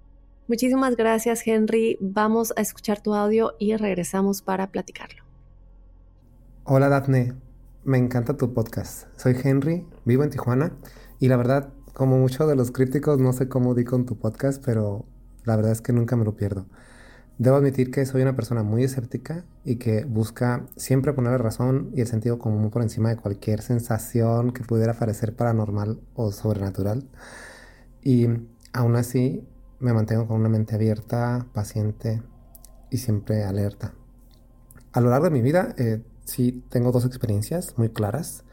Muchísimas 0.47 0.95
gracias 0.95 1.45
Henry, 1.45 1.97
vamos 2.00 2.54
a 2.56 2.62
escuchar 2.62 3.02
tu 3.02 3.13
audio 3.13 3.56
y 3.60 3.76
regresamos 3.76 4.41
para 4.41 4.71
platicarlo. 4.71 5.21
Hola 6.63 6.88
Daphne, 6.88 7.34
me 7.84 7.97
encanta 7.97 8.38
tu 8.38 8.54
podcast. 8.54 9.08
Soy 9.19 9.36
Henry, 9.43 9.86
vivo 10.06 10.23
en 10.23 10.30
Tijuana 10.30 10.71
y 11.19 11.28
la 11.28 11.36
verdad, 11.36 11.73
como 11.91 12.17
muchos 12.17 12.47
de 12.47 12.56
los 12.56 12.71
críticos, 12.71 13.19
no 13.19 13.34
sé 13.34 13.50
cómo 13.50 13.76
di 13.76 13.84
con 13.84 14.06
tu 14.06 14.17
podcast, 14.17 14.63
pero 14.65 15.04
la 15.43 15.58
verdad 15.58 15.73
es 15.73 15.82
que 15.82 15.91
nunca 15.91 16.15
me 16.15 16.23
lo 16.23 16.38
pierdo. 16.38 16.67
Debo 17.38 17.58
admitir 17.58 17.91
que 17.91 18.04
soy 18.08 18.23
una 18.23 18.36
persona 18.36 18.63
muy 18.63 18.84
escéptica 18.84 19.45
y 19.63 19.76
que 19.76 20.06
busca 20.06 20.65
siempre 20.76 21.13
poner 21.13 21.34
la 21.34 21.38
razón 21.38 21.91
y 21.93 22.02
el 22.02 22.08
sentido 22.08 22.39
común 22.39 22.71
por 22.71 22.82
encima 22.82 23.10
de 23.10 23.17
cualquier 23.17 23.62
sensación 23.62 24.52
que 24.54 24.63
pudiera 24.63 24.95
parecer 24.95 25.36
paranormal 25.36 26.00
o 26.15 26.32
sobrenatural. 26.32 27.08
Y 28.02 28.28
aún 28.73 28.95
así 28.95 29.47
me 29.80 29.93
mantengo 29.93 30.28
con 30.28 30.39
una 30.39 30.50
mente 30.50 30.73
abierta, 30.73 31.45
paciente 31.54 32.23
y 32.89 32.97
siempre 32.97 33.43
alerta. 33.43 33.93
A 34.91 35.00
lo 35.00 35.12
largo 35.12 35.26
de 35.26 35.32
mi 35.32 35.41
vida 35.41 35.76
eh, 35.78 36.02
sí 36.26 36.63
tengo 36.69 36.91
dos 36.91 37.06
experiencias 37.06 37.78
muy 37.78 37.89
claras, 37.89 38.45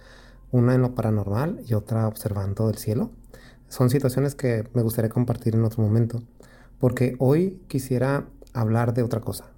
una 0.50 0.74
en 0.74 0.82
lo 0.82 0.94
paranormal 0.94 1.62
y 1.66 1.72
otra 1.72 2.06
observando 2.06 2.68
el 2.68 2.76
cielo. 2.76 3.12
Son 3.68 3.88
situaciones 3.88 4.34
que 4.34 4.68
me 4.74 4.82
gustaría 4.82 5.08
compartir 5.08 5.54
en 5.54 5.64
otro 5.64 5.82
momento, 5.82 6.22
porque 6.78 7.16
hoy 7.18 7.62
quisiera 7.66 8.26
hablar 8.54 8.94
de 8.94 9.02
otra 9.02 9.20
cosa. 9.20 9.50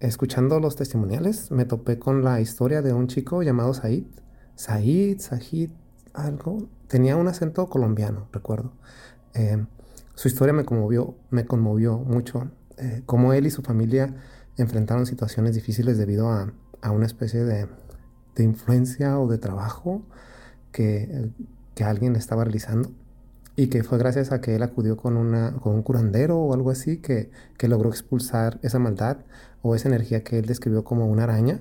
Escuchando 0.00 0.58
los 0.60 0.76
testimoniales, 0.76 1.50
me 1.50 1.66
topé 1.66 1.98
con 1.98 2.24
la 2.24 2.40
historia 2.40 2.80
de 2.80 2.94
un 2.94 3.06
chico 3.06 3.42
llamado 3.42 3.74
Said. 3.74 4.04
Said, 4.54 5.18
Said, 5.18 5.70
algo. 6.14 6.68
Tenía 6.88 7.16
un 7.16 7.28
acento 7.28 7.68
colombiano, 7.68 8.28
recuerdo. 8.32 8.72
Eh, 9.34 9.62
su 10.14 10.28
historia 10.28 10.54
me 10.54 10.64
conmovió, 10.64 11.16
me 11.30 11.44
conmovió 11.44 11.98
mucho. 11.98 12.50
Eh, 12.78 13.02
cómo 13.04 13.34
él 13.34 13.46
y 13.46 13.50
su 13.50 13.62
familia 13.62 14.14
enfrentaron 14.56 15.04
situaciones 15.04 15.54
difíciles 15.54 15.98
debido 15.98 16.30
a 16.30 16.52
a 16.84 16.90
una 16.90 17.06
especie 17.06 17.44
de, 17.44 17.66
influencia 18.36 19.18
o 19.18 19.26
de 19.26 19.38
trabajo 19.38 20.02
que 20.70 21.30
que 21.74 21.84
alguien 21.84 22.14
estaba 22.16 22.44
realizando 22.44 22.90
y 23.56 23.68
que 23.68 23.84
fue 23.84 23.98
gracias 23.98 24.32
a 24.32 24.40
que 24.40 24.56
él 24.56 24.62
acudió 24.62 24.96
con, 24.96 25.16
una, 25.16 25.54
con 25.54 25.74
un 25.74 25.82
curandero 25.82 26.38
o 26.38 26.54
algo 26.54 26.70
así 26.70 26.98
que, 26.98 27.30
que 27.56 27.68
logró 27.68 27.90
expulsar 27.90 28.58
esa 28.62 28.78
maldad 28.78 29.18
o 29.62 29.74
esa 29.74 29.88
energía 29.88 30.24
que 30.24 30.38
él 30.38 30.46
describió 30.46 30.84
como 30.84 31.06
una 31.06 31.24
araña 31.24 31.60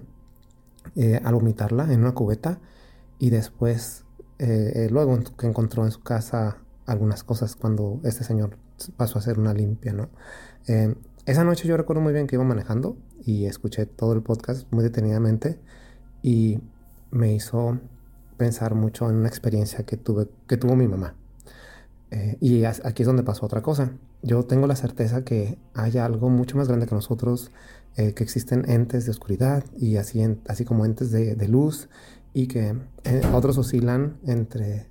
eh, 0.95 1.21
al 1.23 1.35
vomitarla 1.35 1.91
en 1.93 2.01
una 2.01 2.13
cubeta 2.13 2.59
y 3.19 3.29
después 3.29 4.05
eh, 4.39 4.71
eh, 4.75 4.87
luego 4.89 5.17
que 5.37 5.47
encontró 5.47 5.85
en 5.85 5.91
su 5.91 6.01
casa 6.01 6.57
algunas 6.85 7.23
cosas 7.23 7.55
cuando 7.55 8.01
este 8.03 8.23
señor 8.23 8.57
pasó 8.97 9.17
a 9.17 9.21
hacer 9.21 9.39
una 9.39 9.53
limpia, 9.53 9.93
¿no? 9.93 10.09
esa 11.25 11.43
noche 11.43 11.67
yo 11.67 11.77
recuerdo 11.77 12.01
muy 12.01 12.13
bien 12.13 12.27
que 12.27 12.35
iba 12.35 12.43
manejando 12.43 12.97
y 13.21 13.45
escuché 13.45 13.85
todo 13.85 14.13
el 14.13 14.21
podcast 14.21 14.71
muy 14.71 14.83
detenidamente 14.83 15.59
y 16.21 16.59
me 17.11 17.33
hizo 17.33 17.79
pensar 18.37 18.75
mucho 18.75 19.09
en 19.09 19.17
una 19.17 19.27
experiencia 19.27 19.85
que, 19.85 19.97
tuve, 19.97 20.27
que 20.47 20.57
tuvo 20.57 20.75
mi 20.75 20.87
mamá. 20.87 21.15
Eh, 22.13 22.37
y 22.39 22.63
aquí 22.63 23.01
es 23.01 23.07
donde 23.07 23.23
pasó 23.23 23.43
otra 23.47 23.63
cosa. 23.63 23.93
Yo 24.21 24.45
tengo 24.45 24.67
la 24.67 24.75
certeza 24.75 25.23
que 25.23 25.57
hay 25.73 25.97
algo 25.97 26.29
mucho 26.29 26.55
más 26.57 26.67
grande 26.67 26.85
que 26.85 26.93
nosotros, 26.93 27.49
eh, 27.97 28.13
que 28.13 28.23
existen 28.23 28.69
entes 28.69 29.05
de 29.05 29.11
oscuridad 29.11 29.63
y 29.75 29.97
así, 29.97 30.23
así 30.47 30.63
como 30.63 30.85
entes 30.85 31.09
de, 31.09 31.47
luz 31.47 31.89
y 32.31 32.45
que 32.45 32.75
eh, 33.03 33.21
otros 33.33 33.57
oscilan 33.57 34.17
entre, 34.27 34.85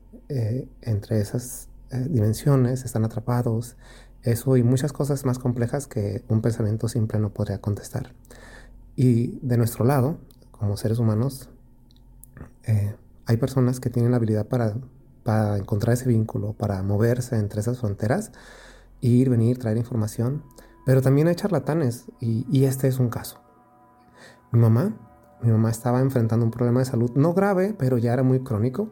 entre 0.81 1.21
esas 1.21 1.69
dimensiones, 2.09 2.85
están 2.85 3.05
atrapados, 3.05 3.77
eso 4.23 4.57
y 4.57 4.65
muchas 4.65 4.93
cosas 4.93 5.25
más 5.25 5.39
complejas 5.39 5.87
que 5.87 6.25
un 6.29 6.41
pensamiento 6.41 6.89
simple 6.89 7.21
no 7.21 7.33
podría 7.33 7.61
contestar. 7.61 8.15
Y 8.97 9.39
de 9.43 9.59
nuestro 9.59 9.85
lado, 9.85 10.19
como 10.51 10.77
seres 10.77 10.99
humanos, 10.99 11.51
hay 13.27 13.37
personas 13.37 13.79
que 13.79 13.91
tienen 13.91 14.11
la 14.11 14.17
habilidad 14.17 14.47
para, 14.47 14.75
para 15.23 15.57
encontrar 15.57 15.95
ese 15.95 16.09
vínculo, 16.09 16.53
para 16.55 16.83
moverse 16.83 17.37
entre 17.37 17.61
esas 17.61 17.79
fronteras, 17.79 18.33
ir, 19.01 19.31
venir, 19.31 19.59
traer 19.59 19.77
información. 19.77 20.43
Pero 20.85 21.03
también 21.03 21.29
hay 21.29 21.35
charlatanes 21.35 22.07
y, 22.21 22.65
este 22.65 22.89
es 22.89 22.99
un 22.99 23.09
caso. 23.09 23.41
Mi 24.51 24.61
mamá, 24.61 24.97
mi 25.43 25.51
mamá 25.51 25.71
estaba 25.71 26.01
enfrentando 26.01 26.45
un 26.45 26.51
problema 26.51 26.81
de 26.81 26.87
salud 26.87 27.11
no 27.15 27.35
grave, 27.35 27.75
pero 27.79 27.99
ya 27.99 28.13
era 28.13 28.23
muy 28.23 28.41
crónico 28.41 28.91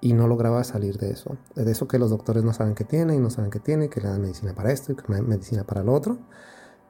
y 0.00 0.14
no 0.14 0.26
lograba 0.26 0.62
salir 0.64 0.98
de 0.98 1.10
eso. 1.10 1.36
De 1.54 1.70
eso 1.70 1.88
que 1.88 1.98
los 1.98 2.10
doctores 2.10 2.44
no 2.44 2.52
saben 2.52 2.74
qué 2.74 2.84
tiene 2.84 3.14
y 3.14 3.18
no 3.18 3.30
saben 3.30 3.50
qué 3.50 3.60
tiene, 3.60 3.88
que 3.88 4.00
le 4.00 4.08
dan 4.08 4.20
medicina 4.20 4.54
para 4.54 4.72
esto 4.72 4.92
y 4.92 4.96
que 4.96 5.04
medicina 5.08 5.64
para 5.64 5.82
lo 5.82 5.92
otro. 5.92 6.18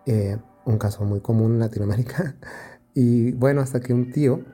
Eh, 0.06 0.36
un 0.64 0.78
caso 0.78 1.04
muy 1.04 1.20
común 1.20 1.52
en 1.52 1.60
Latinoamérica. 1.60 2.36
Y 2.94 3.32
bueno, 3.32 3.62
hasta 3.62 3.80
que 3.80 3.94
un 3.94 4.12
tío, 4.12 4.44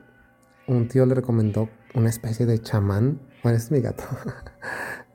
un 0.65 0.87
tío 0.87 1.05
le 1.05 1.13
recomendó 1.13 1.67
una 1.93 2.07
especie 2.07 2.45
de 2.45 2.61
chamán. 2.61 3.19
Bueno, 3.43 3.57
es 3.57 3.71
mi 3.71 3.81
gato. 3.81 4.03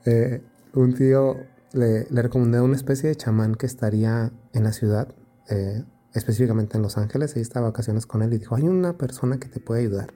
Eh, 0.07 0.43
un 0.75 0.93
tío 0.93 1.35
le, 1.73 2.07
le, 2.11 2.21
recomendó 2.21 2.63
una 2.63 2.77
especie 2.77 3.09
de 3.09 3.17
chamán 3.17 3.55
que 3.55 3.65
estaría 3.65 4.33
en 4.53 4.65
la 4.65 4.73
ciudad, 4.75 5.09
eh, 5.49 5.83
específicamente 6.13 6.77
en 6.77 6.83
Los 6.83 6.99
Ángeles. 6.99 7.35
Ahí 7.37 7.41
estaba 7.41 7.71
vacaciones 7.71 8.05
con 8.05 8.21
él 8.21 8.35
y 8.35 8.37
dijo, 8.37 8.55
hay 8.55 8.65
una 8.65 8.99
persona 8.99 9.39
que 9.39 9.49
te 9.49 9.61
puede 9.61 9.81
ayudar, 9.81 10.13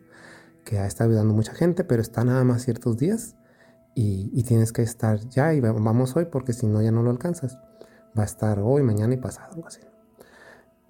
que 0.67 0.79
ha 0.79 0.87
estado 0.87 1.09
ayudando 1.09 1.33
mucha 1.33 1.55
gente, 1.55 1.85
pero 1.85 2.03
está 2.03 2.23
nada 2.23 2.45
más 2.45 2.65
ciertos 2.65 2.99
días 2.99 3.35
y, 3.95 4.43
tienes 4.43 4.73
que 4.73 4.83
estar 4.83 5.21
ya 5.31 5.55
y 5.55 5.61
vamos 5.61 6.15
hoy 6.17 6.27
porque 6.27 6.53
si 6.53 6.67
no 6.67 6.83
ya 6.83 6.93
no 6.93 7.03
lo 7.03 7.09
alcanzas. 7.09 7.57
Va 8.19 8.25
a 8.25 8.27
estar 8.27 8.59
hoy, 8.61 8.83
mañana 8.83 9.15
y 9.15 9.17
pasado, 9.17 9.55
algo 9.55 9.69
así. 9.69 9.81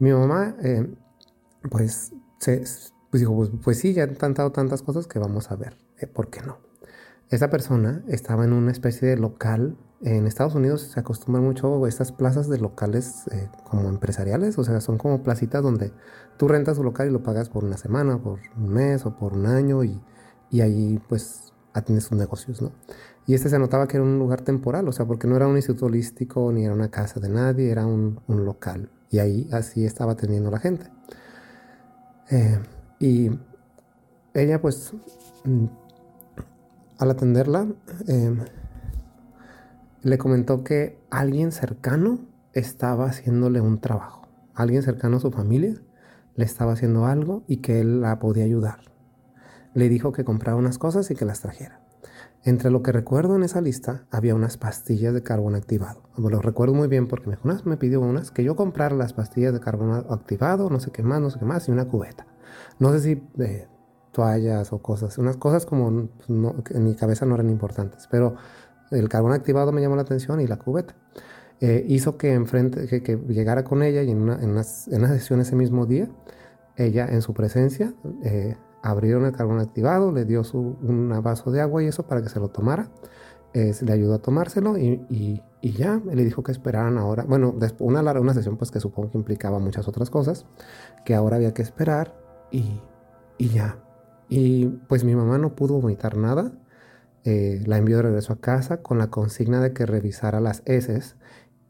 Mi 0.00 0.12
mamá, 0.12 0.57
eh, 0.61 0.92
pues 1.70 2.12
se, 2.40 2.64
pues 3.11 3.20
dijo, 3.20 3.37
pues, 3.37 3.50
pues, 3.62 3.78
sí, 3.78 3.92
ya 3.92 4.02
han 4.02 4.16
tantado 4.16 4.50
tantas 4.50 4.83
cosas 4.83 5.07
que 5.07 5.20
vamos 5.20 5.52
a 5.52 5.54
ver, 5.54 5.76
¿por 6.12 6.31
qué 6.31 6.40
no? 6.42 6.67
Esa 7.31 7.51
persona 7.51 8.03
estaba 8.09 8.45
en 8.45 8.53
una 8.53 8.73
especie 8.73 9.09
de 9.09 9.17
local. 9.17 9.77
En 10.01 10.27
Estados 10.27 10.55
Unidos 10.55 10.83
se 10.83 11.01
acostumbran 11.01 11.45
mucho 11.45 11.87
estas 11.87 12.12
plazas 12.12 12.49
de 12.49 12.59
locales 12.59 13.27
eh, 13.33 13.51
como 13.64 13.88
empresariales, 13.88 14.57
o 14.59 14.64
sea, 14.64 14.81
son 14.81 14.97
como 14.97 15.23
placitas 15.23 15.62
donde 15.62 15.93
tú 16.37 16.49
rentas 16.49 16.77
tu 16.77 16.85
local 16.85 17.09
y 17.09 17.11
lo 17.11 17.23
pagas 17.23 17.49
por 17.51 17.64
una 17.64 17.77
semana, 17.77 18.19
por 18.19 18.38
un 18.57 18.69
mes 18.69 19.05
o 19.05 19.17
por 19.17 19.35
un 19.35 19.47
año 19.47 19.85
y, 19.85 20.01
y 20.51 20.61
ahí 20.61 21.01
pues 21.09 21.53
atiendes 21.75 22.09
tus 22.09 22.17
negocios, 22.17 22.62
¿no? 22.62 22.73
Y 23.27 23.35
este 23.35 23.51
se 23.51 23.59
notaba 23.59 23.87
que 23.88 23.99
era 23.99 24.05
un 24.05 24.19
lugar 24.19 24.41
temporal, 24.41 24.88
o 24.88 24.93
sea, 24.93 25.05
porque 25.05 25.27
no 25.27 25.37
era 25.37 25.47
un 25.47 25.57
instituto 25.57 25.87
holístico 25.87 26.51
ni 26.51 26.64
era 26.64 26.73
una 26.73 26.91
casa 26.91 27.21
de 27.21 27.29
nadie, 27.29 27.71
era 27.71 27.85
un, 27.85 28.21
un 28.27 28.45
local. 28.47 28.91
Y 29.11 29.19
ahí 29.19 29.49
así 29.53 29.85
estaba 29.85 30.12
atendiendo 30.12 30.51
la 30.51 30.61
gente. 30.61 30.91
Eh, 32.31 32.59
y 32.99 33.31
ella 34.35 34.61
pues 34.61 34.93
mm, 35.45 35.67
al 36.99 37.11
atenderla 37.11 37.67
em, 38.07 38.41
le 40.03 40.19
comentó 40.19 40.65
que 40.65 40.99
alguien 41.11 41.53
cercano 41.53 42.21
estaba 42.53 43.07
haciéndole 43.07 43.61
un 43.61 43.81
trabajo. 43.81 44.29
Alguien 44.55 44.83
cercano 44.83 45.19
a 45.19 45.21
su 45.21 45.31
familia 45.31 45.75
le 46.35 46.45
estaba 46.45 46.73
haciendo 46.73 47.07
algo 47.07 47.45
y 47.47 47.59
que 47.59 47.81
él 47.81 48.01
la 48.01 48.19
podía 48.19 48.45
ayudar. 48.45 48.81
Le 49.75 49.89
dijo 49.89 50.13
que 50.13 50.25
comprara 50.25 50.57
unas 50.57 50.79
cosas 50.79 51.11
y 51.11 51.15
que 51.15 51.25
las 51.25 51.41
trajera. 51.41 51.81
Entre 52.45 52.71
lo 52.71 52.83
que 52.83 52.93
recuerdo 52.93 53.37
en 53.37 53.43
esa 53.43 53.61
lista 53.61 54.07
había 54.11 54.35
unas 54.35 54.57
pastillas 54.57 55.13
de 55.13 55.23
carbón 55.23 55.55
activado. 55.55 56.03
Lo 56.17 56.41
recuerdo 56.41 56.75
muy 56.75 56.89
bien 56.89 57.09
porque 57.09 57.29
me, 57.29 57.37
me 57.65 57.77
pidió 57.77 58.01
unas 58.01 58.31
que 58.31 58.45
yo 58.45 58.57
comprara 58.57 58.95
las 58.95 59.13
pastillas 59.13 59.53
de 59.53 59.61
carbón 59.61 60.07
activado, 60.09 60.71
no 60.71 60.81
sé 60.81 60.91
qué 60.91 61.03
más, 61.03 61.21
no 61.21 61.31
sé 61.31 61.39
qué 61.39 61.45
más, 61.45 61.69
y 61.69 61.73
una 61.73 61.87
cubeta. 61.87 62.27
No 62.79 62.93
sé 62.93 63.01
si 63.01 63.23
eh, 63.43 63.67
toallas 64.12 64.73
o 64.73 64.79
cosas, 64.79 65.18
unas 65.18 65.37
cosas 65.37 65.66
como 65.66 66.09
en 66.29 66.85
mi 66.85 66.94
cabeza 66.94 67.27
no 67.27 67.35
eran 67.35 67.51
importantes, 67.51 68.09
pero 68.11 68.37
el 68.90 69.09
carbón 69.09 69.33
activado 69.33 69.73
me 69.73 69.81
llamó 69.81 69.97
la 69.97 70.03
atención 70.03 70.40
y 70.40 70.47
la 70.47 70.57
cubeta. 70.57 70.94
Eh, 71.61 71.85
hizo 71.88 72.16
que, 72.16 72.35
enfrente, 72.35 72.87
que, 73.03 73.16
llegara 73.29 73.64
con 73.64 73.83
ella 73.83 74.03
y 74.03 74.11
en 74.11 74.23
una, 74.23 74.38
en, 74.40 74.62
sesión 75.09 75.40
ese 75.40 75.57
mismo 75.57 75.87
día, 75.87 76.09
ella 76.77 77.07
en 77.11 77.21
su 77.21 77.35
presencia 77.35 77.94
eh, 78.23 78.57
abrieron 78.83 79.25
el 79.25 79.33
carbón 79.33 79.59
activado, 79.59 80.12
le 80.12 80.25
dio 80.25 80.44
su, 80.44 80.77
un 80.81 81.21
vaso 81.23 81.51
de 81.51 81.61
agua 81.61 81.83
y 81.83 81.87
eso 81.87 82.07
para 82.07 82.23
que 82.23 82.29
se 82.29 82.38
lo 82.38 82.49
tomara. 82.49 82.90
le 83.53 83.92
ayudó 83.92 84.14
a 84.14 84.18
tomárselo 84.21 84.79
y, 84.79 85.05
y, 85.11 85.42
y, 85.61 85.73
ya 85.73 86.01
le 86.12 86.25
dijo 86.25 86.44
que 86.44 86.53
esperaran 86.53 86.97
ahora. 86.97 87.25
Bueno, 87.25 87.53
después, 87.59 87.88
una, 87.88 88.03
una 88.21 88.35
sesión 88.35 88.57
pues 88.57 88.71
que 88.71 88.79
supongo 88.79 89.11
que 89.11 89.18
implicaba 89.18 89.59
muchas 89.59 89.88
otras 89.88 90.11
cosas, 90.11 90.47
que 91.05 91.16
ahora 91.16 91.37
había 91.37 91.55
que 91.55 91.62
esperar 91.62 92.14
y, 92.53 92.81
ya. 93.38 93.79
Y 94.29 94.67
pues 94.88 95.05
mi 95.05 95.14
mamá 95.14 95.38
no 95.38 95.55
pudo 95.55 95.81
vomitar 95.81 96.17
nada. 96.17 96.53
Eh, 97.25 97.62
la 97.67 97.79
envió 97.79 97.97
de 97.97 98.03
regreso 98.03 98.33
a 98.33 98.41
casa 98.41 98.83
con 98.83 98.99
la 98.99 99.09
consigna 99.09 99.61
de 99.61 99.73
que 99.73 99.87
revisara 99.87 100.41
las 100.41 100.62
heces 100.67 101.17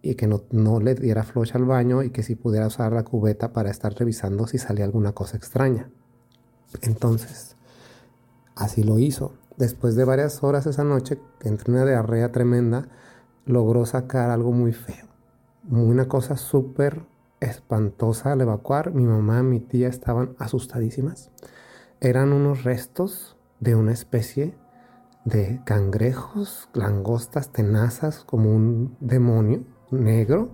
y 0.02 0.14
que 0.14 0.26
no, 0.26 0.42
no 0.50 0.80
le 0.80 0.94
diera 0.94 1.24
flocha 1.24 1.58
al 1.58 1.64
baño 1.64 2.02
y 2.02 2.10
que 2.10 2.22
si 2.22 2.34
pudiera 2.34 2.66
usar 2.66 2.92
la 2.92 3.04
cubeta 3.04 3.52
para 3.52 3.70
estar 3.70 3.94
revisando 3.94 4.46
si 4.46 4.58
salía 4.58 4.84
alguna 4.84 5.12
cosa 5.12 5.36
extraña. 5.36 5.90
Entonces, 6.82 7.56
así 8.54 8.82
lo 8.82 8.98
hizo. 8.98 9.32
Después 9.56 9.96
de 9.96 10.04
varias 10.04 10.44
horas 10.44 10.66
esa 10.66 10.84
noche, 10.84 11.18
entre 11.42 11.72
una 11.72 11.84
diarrea 11.84 12.30
tremenda, 12.30 12.88
logró 13.44 13.86
sacar 13.86 14.30
algo 14.30 14.52
muy 14.52 14.72
feo. 14.72 15.06
Una 15.68 16.06
cosa 16.06 16.36
súper 16.36 17.02
espantosa 17.40 18.32
al 18.32 18.40
evacuar. 18.40 18.92
Mi 18.92 19.04
mamá 19.04 19.40
y 19.40 19.42
mi 19.42 19.60
tía 19.60 19.88
estaban 19.88 20.36
asustadísimas. 20.38 21.30
Eran 22.00 22.32
unos 22.32 22.62
restos 22.62 23.36
de 23.58 23.74
una 23.74 23.92
especie 23.92 24.54
de 25.24 25.60
cangrejos, 25.64 26.68
langostas, 26.72 27.52
tenazas, 27.52 28.22
como 28.24 28.54
un 28.54 28.96
demonio 29.00 29.64
negro. 29.90 30.48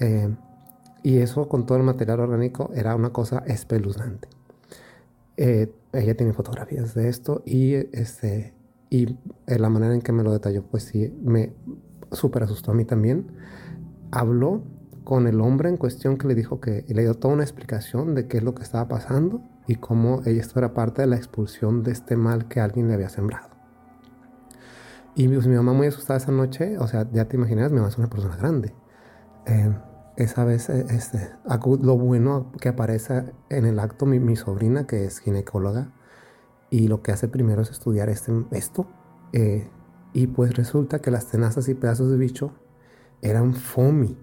Eh, 0.00 0.34
y 1.04 1.18
eso 1.18 1.48
con 1.48 1.64
todo 1.64 1.78
el 1.78 1.84
material 1.84 2.20
orgánico 2.20 2.70
era 2.74 2.96
una 2.96 3.10
cosa 3.10 3.44
espeluznante. 3.46 4.28
Eh, 5.36 5.72
ella 5.92 6.16
tiene 6.16 6.32
fotografías 6.32 6.92
de 6.94 7.08
esto 7.08 7.42
y, 7.46 7.74
este, 7.74 8.52
y 8.90 9.16
la 9.46 9.68
manera 9.68 9.94
en 9.94 10.02
que 10.02 10.10
me 10.10 10.24
lo 10.24 10.32
detalló, 10.32 10.64
pues 10.64 10.82
sí, 10.82 11.16
me 11.22 11.52
súper 12.10 12.42
asustó 12.42 12.72
a 12.72 12.74
mí 12.74 12.84
también. 12.84 13.28
Habló 14.10 14.64
con 15.04 15.28
el 15.28 15.40
hombre 15.40 15.68
en 15.68 15.76
cuestión 15.76 16.18
que 16.18 16.26
le 16.26 16.34
dijo 16.34 16.60
que 16.60 16.84
le 16.88 17.02
dio 17.02 17.14
toda 17.14 17.34
una 17.34 17.44
explicación 17.44 18.16
de 18.16 18.26
qué 18.26 18.38
es 18.38 18.42
lo 18.42 18.56
que 18.56 18.64
estaba 18.64 18.88
pasando 18.88 19.40
y 19.68 19.76
cómo 19.76 20.22
esto 20.24 20.58
era 20.58 20.74
parte 20.74 21.02
de 21.02 21.08
la 21.08 21.16
expulsión 21.16 21.84
de 21.84 21.92
este 21.92 22.16
mal 22.16 22.48
que 22.48 22.58
alguien 22.60 22.88
le 22.88 22.94
había 22.94 23.08
sembrado. 23.08 23.48
Y 25.14 25.28
pues, 25.28 25.46
mi 25.46 25.54
mamá 25.54 25.72
muy 25.72 25.86
asustada 25.86 26.18
esa 26.18 26.32
noche, 26.32 26.78
o 26.78 26.88
sea, 26.88 27.08
ya 27.12 27.26
te 27.26 27.36
imaginas, 27.36 27.70
mi 27.70 27.76
mamá 27.76 27.88
es 27.88 27.98
una 27.98 28.08
persona 28.08 28.36
grande. 28.36 28.74
Eh, 29.46 29.72
esa 30.16 30.44
vez, 30.44 30.68
eh, 30.70 30.86
este, 30.90 31.30
lo 31.82 31.96
bueno 31.96 32.50
que 32.60 32.70
aparece 32.70 33.32
en 33.50 33.66
el 33.66 33.78
acto 33.78 34.06
mi, 34.06 34.36
sobrina, 34.36 34.86
que 34.86 35.04
es 35.04 35.20
ginecóloga, 35.20 35.92
y 36.70 36.88
lo 36.88 37.02
que 37.02 37.12
hace 37.12 37.28
primero 37.28 37.62
es 37.62 37.70
estudiar 37.70 38.08
este, 38.08 38.32
esto. 38.50 38.86
Eh, 39.32 39.68
y 40.12 40.26
pues 40.28 40.56
resulta 40.56 41.00
que 41.00 41.10
las 41.10 41.26
tenazas 41.26 41.68
y 41.68 41.74
pedazos 41.74 42.10
de 42.10 42.16
bicho 42.16 42.52
eran 43.20 43.54
foamy 43.54 44.16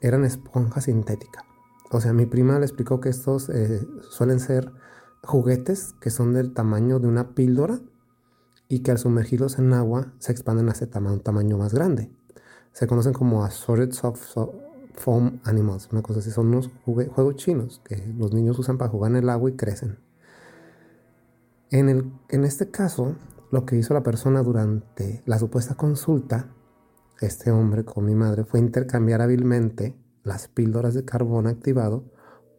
eran 0.00 0.24
esponja 0.24 0.80
sintética. 0.80 1.44
O 1.90 2.00
sea, 2.00 2.12
mi 2.12 2.26
prima 2.26 2.58
le 2.58 2.66
explicó 2.66 3.00
que 3.00 3.08
estos 3.08 3.48
eh, 3.48 3.86
suelen 4.10 4.40
ser 4.40 4.72
juguetes 5.22 5.94
que 6.00 6.10
son 6.10 6.32
del 6.32 6.52
tamaño 6.52 6.98
de 6.98 7.08
una 7.08 7.34
píldora 7.34 7.80
y 8.68 8.80
que 8.80 8.90
al 8.90 8.98
sumergirlos 8.98 9.58
en 9.58 9.72
agua 9.72 10.12
se 10.18 10.32
expanden 10.32 10.68
hacia 10.68 10.88
un 10.94 11.20
tamaño 11.20 11.58
más 11.58 11.72
grande. 11.74 12.10
Se 12.72 12.86
conocen 12.86 13.12
como 13.12 13.44
assorted 13.44 13.92
soft 13.92 14.22
foam 14.94 15.40
animals, 15.44 15.88
una 15.90 16.02
cosa 16.02 16.20
así. 16.20 16.30
Son 16.30 16.48
unos 16.48 16.70
juegos 16.84 17.36
chinos 17.36 17.80
que 17.84 17.96
los 18.18 18.32
niños 18.32 18.58
usan 18.58 18.78
para 18.78 18.90
jugar 18.90 19.12
en 19.12 19.16
el 19.16 19.28
agua 19.30 19.50
y 19.50 19.54
crecen. 19.54 19.98
En, 21.70 21.88
el, 21.88 22.12
en 22.28 22.44
este 22.44 22.70
caso, 22.70 23.16
lo 23.50 23.64
que 23.64 23.76
hizo 23.76 23.94
la 23.94 24.02
persona 24.02 24.42
durante 24.42 25.22
la 25.26 25.38
supuesta 25.38 25.74
consulta, 25.74 26.54
este 27.20 27.50
hombre 27.50 27.84
con 27.84 28.04
mi 28.04 28.14
madre, 28.14 28.44
fue 28.44 28.60
intercambiar 28.60 29.22
hábilmente 29.22 29.96
las 30.24 30.48
píldoras 30.48 30.94
de 30.94 31.04
carbón 31.04 31.46
activado 31.46 32.04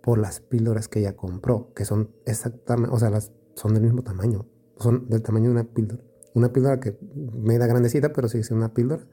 por 0.10 0.18
las 0.18 0.40
píldoras 0.40 0.88
que 0.88 1.02
ella 1.02 1.16
compró, 1.16 1.72
que 1.76 1.86
son 1.86 2.10
exactamente, 2.26 2.90
o 2.92 2.98
sea, 2.98 3.12
las, 3.12 3.32
son 3.54 3.76
del 3.76 3.84
mismo 3.84 4.02
tamaño, 4.02 4.48
son 4.80 5.08
del 5.08 5.22
tamaño 5.22 5.46
de 5.46 5.52
una 5.52 5.64
píldora. 5.66 6.04
Una 6.34 6.52
píldora 6.52 6.80
que 6.80 6.98
me 7.14 7.60
da 7.60 7.68
grandecita, 7.68 8.12
pero 8.12 8.28
sigue 8.28 8.44
siendo 8.44 8.66
una 8.66 8.74
píldora. 8.74 9.06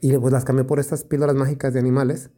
Y 0.00 0.18
pues 0.18 0.32
las 0.32 0.44
cambió 0.44 0.66
por 0.66 0.80
estas 0.80 1.04
píldoras 1.04 1.36
mágicas 1.36 1.72
de 1.72 1.78
animales 1.78 2.30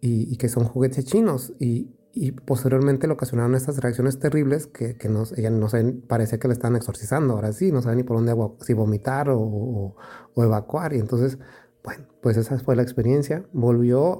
y, 0.00 0.36
que 0.36 0.48
son 0.48 0.62
juguetes 0.62 1.04
chinos. 1.06 1.52
Y, 1.58 1.90
y, 2.12 2.30
posteriormente 2.30 3.08
le 3.08 3.14
ocasionaron 3.14 3.56
estas 3.56 3.78
reacciones 3.78 4.20
terribles 4.20 4.68
que, 4.68 4.96
que 4.96 5.08
ella 5.36 5.50
no 5.50 5.68
sé, 5.68 5.82
parece 6.06 6.38
que 6.38 6.46
le 6.46 6.54
estaban 6.54 6.76
exorcizando. 6.76 7.34
Ahora 7.34 7.52
sí, 7.52 7.72
no 7.72 7.82
sabe 7.82 7.96
ni 7.96 8.04
por 8.04 8.16
dónde, 8.16 8.32
si 8.60 8.74
vomitar 8.74 9.28
o, 9.28 9.40
o, 9.40 9.96
o 10.34 10.44
evacuar. 10.44 10.92
Y 10.92 11.00
entonces 11.00 11.36
bueno, 11.84 12.06
pues 12.22 12.38
esa 12.38 12.58
fue 12.58 12.76
la 12.76 12.82
experiencia. 12.82 13.46
Volvió 13.52 14.18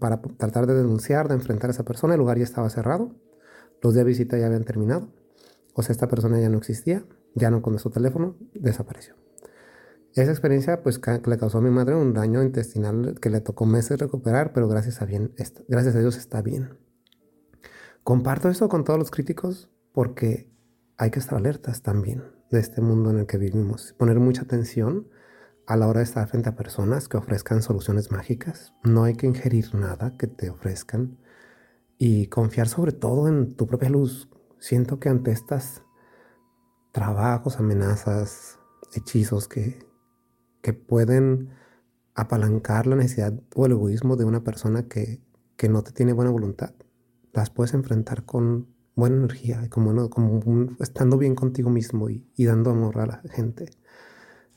para 0.00 0.20
tratar 0.20 0.66
de 0.66 0.74
denunciar, 0.74 1.28
de 1.28 1.34
enfrentar 1.34 1.70
a 1.70 1.72
esa 1.72 1.84
persona. 1.84 2.14
El 2.14 2.18
lugar 2.18 2.38
ya 2.38 2.44
estaba 2.44 2.68
cerrado. 2.68 3.14
Los 3.80 3.94
de 3.94 4.02
visita 4.02 4.36
ya 4.36 4.46
habían 4.46 4.64
terminado. 4.64 5.12
O 5.74 5.82
sea, 5.82 5.92
esta 5.92 6.08
persona 6.08 6.40
ya 6.40 6.48
no 6.48 6.58
existía, 6.58 7.06
ya 7.34 7.50
no 7.50 7.62
con 7.62 7.78
su 7.78 7.90
teléfono, 7.90 8.36
desapareció. 8.54 9.14
Esa 10.14 10.30
experiencia 10.30 10.82
pues 10.82 11.00
le 11.26 11.38
causó 11.38 11.58
a 11.58 11.60
mi 11.60 11.70
madre 11.70 11.94
un 11.94 12.14
daño 12.14 12.42
intestinal 12.42 13.18
que 13.20 13.30
le 13.30 13.40
tocó 13.40 13.64
meses 13.66 13.98
recuperar, 13.98 14.52
pero 14.52 14.68
gracias 14.68 15.00
a, 15.02 15.06
bien, 15.06 15.32
gracias 15.68 15.94
a 15.94 16.00
Dios 16.00 16.16
está 16.16 16.42
bien. 16.42 16.78
Comparto 18.02 18.48
esto 18.48 18.68
con 18.68 18.84
todos 18.84 18.98
los 18.98 19.10
críticos 19.10 19.70
porque 19.92 20.52
hay 20.96 21.10
que 21.10 21.18
estar 21.18 21.38
alertas 21.38 21.82
también 21.82 22.22
de 22.50 22.60
este 22.60 22.80
mundo 22.80 23.10
en 23.10 23.18
el 23.18 23.26
que 23.26 23.38
vivimos, 23.38 23.94
poner 23.98 24.20
mucha 24.20 24.42
atención 24.42 25.08
a 25.66 25.76
la 25.76 25.88
hora 25.88 26.00
de 26.00 26.04
estar 26.04 26.28
frente 26.28 26.48
a 26.48 26.56
personas 26.56 27.08
que 27.08 27.16
ofrezcan 27.16 27.62
soluciones 27.62 28.10
mágicas. 28.10 28.74
No 28.82 29.04
hay 29.04 29.14
que 29.14 29.26
ingerir 29.26 29.74
nada 29.74 30.16
que 30.18 30.26
te 30.26 30.50
ofrezcan 30.50 31.18
y 31.98 32.26
confiar 32.26 32.68
sobre 32.68 32.92
todo 32.92 33.28
en 33.28 33.54
tu 33.54 33.66
propia 33.66 33.88
luz. 33.88 34.28
Siento 34.58 35.00
que 35.00 35.08
ante 35.08 35.30
estas 35.30 35.82
trabajos, 36.92 37.58
amenazas, 37.58 38.58
hechizos 38.94 39.48
que, 39.48 39.86
que 40.62 40.72
pueden 40.72 41.50
apalancar 42.14 42.86
la 42.86 42.96
necesidad 42.96 43.34
o 43.54 43.66
el 43.66 43.72
egoísmo 43.72 44.16
de 44.16 44.24
una 44.24 44.44
persona 44.44 44.86
que, 44.88 45.20
que 45.56 45.68
no 45.68 45.82
te 45.82 45.92
tiene 45.92 46.12
buena 46.12 46.30
voluntad, 46.30 46.74
las 47.32 47.50
puedes 47.50 47.74
enfrentar 47.74 48.24
con 48.24 48.68
buena 48.94 49.16
energía, 49.16 49.68
como, 49.70 50.08
como 50.08 50.40
estando 50.78 51.18
bien 51.18 51.34
contigo 51.34 51.70
mismo 51.70 52.08
y, 52.10 52.24
y 52.36 52.44
dando 52.44 52.70
amor 52.70 53.00
a 53.00 53.06
la 53.06 53.22
gente. 53.30 53.66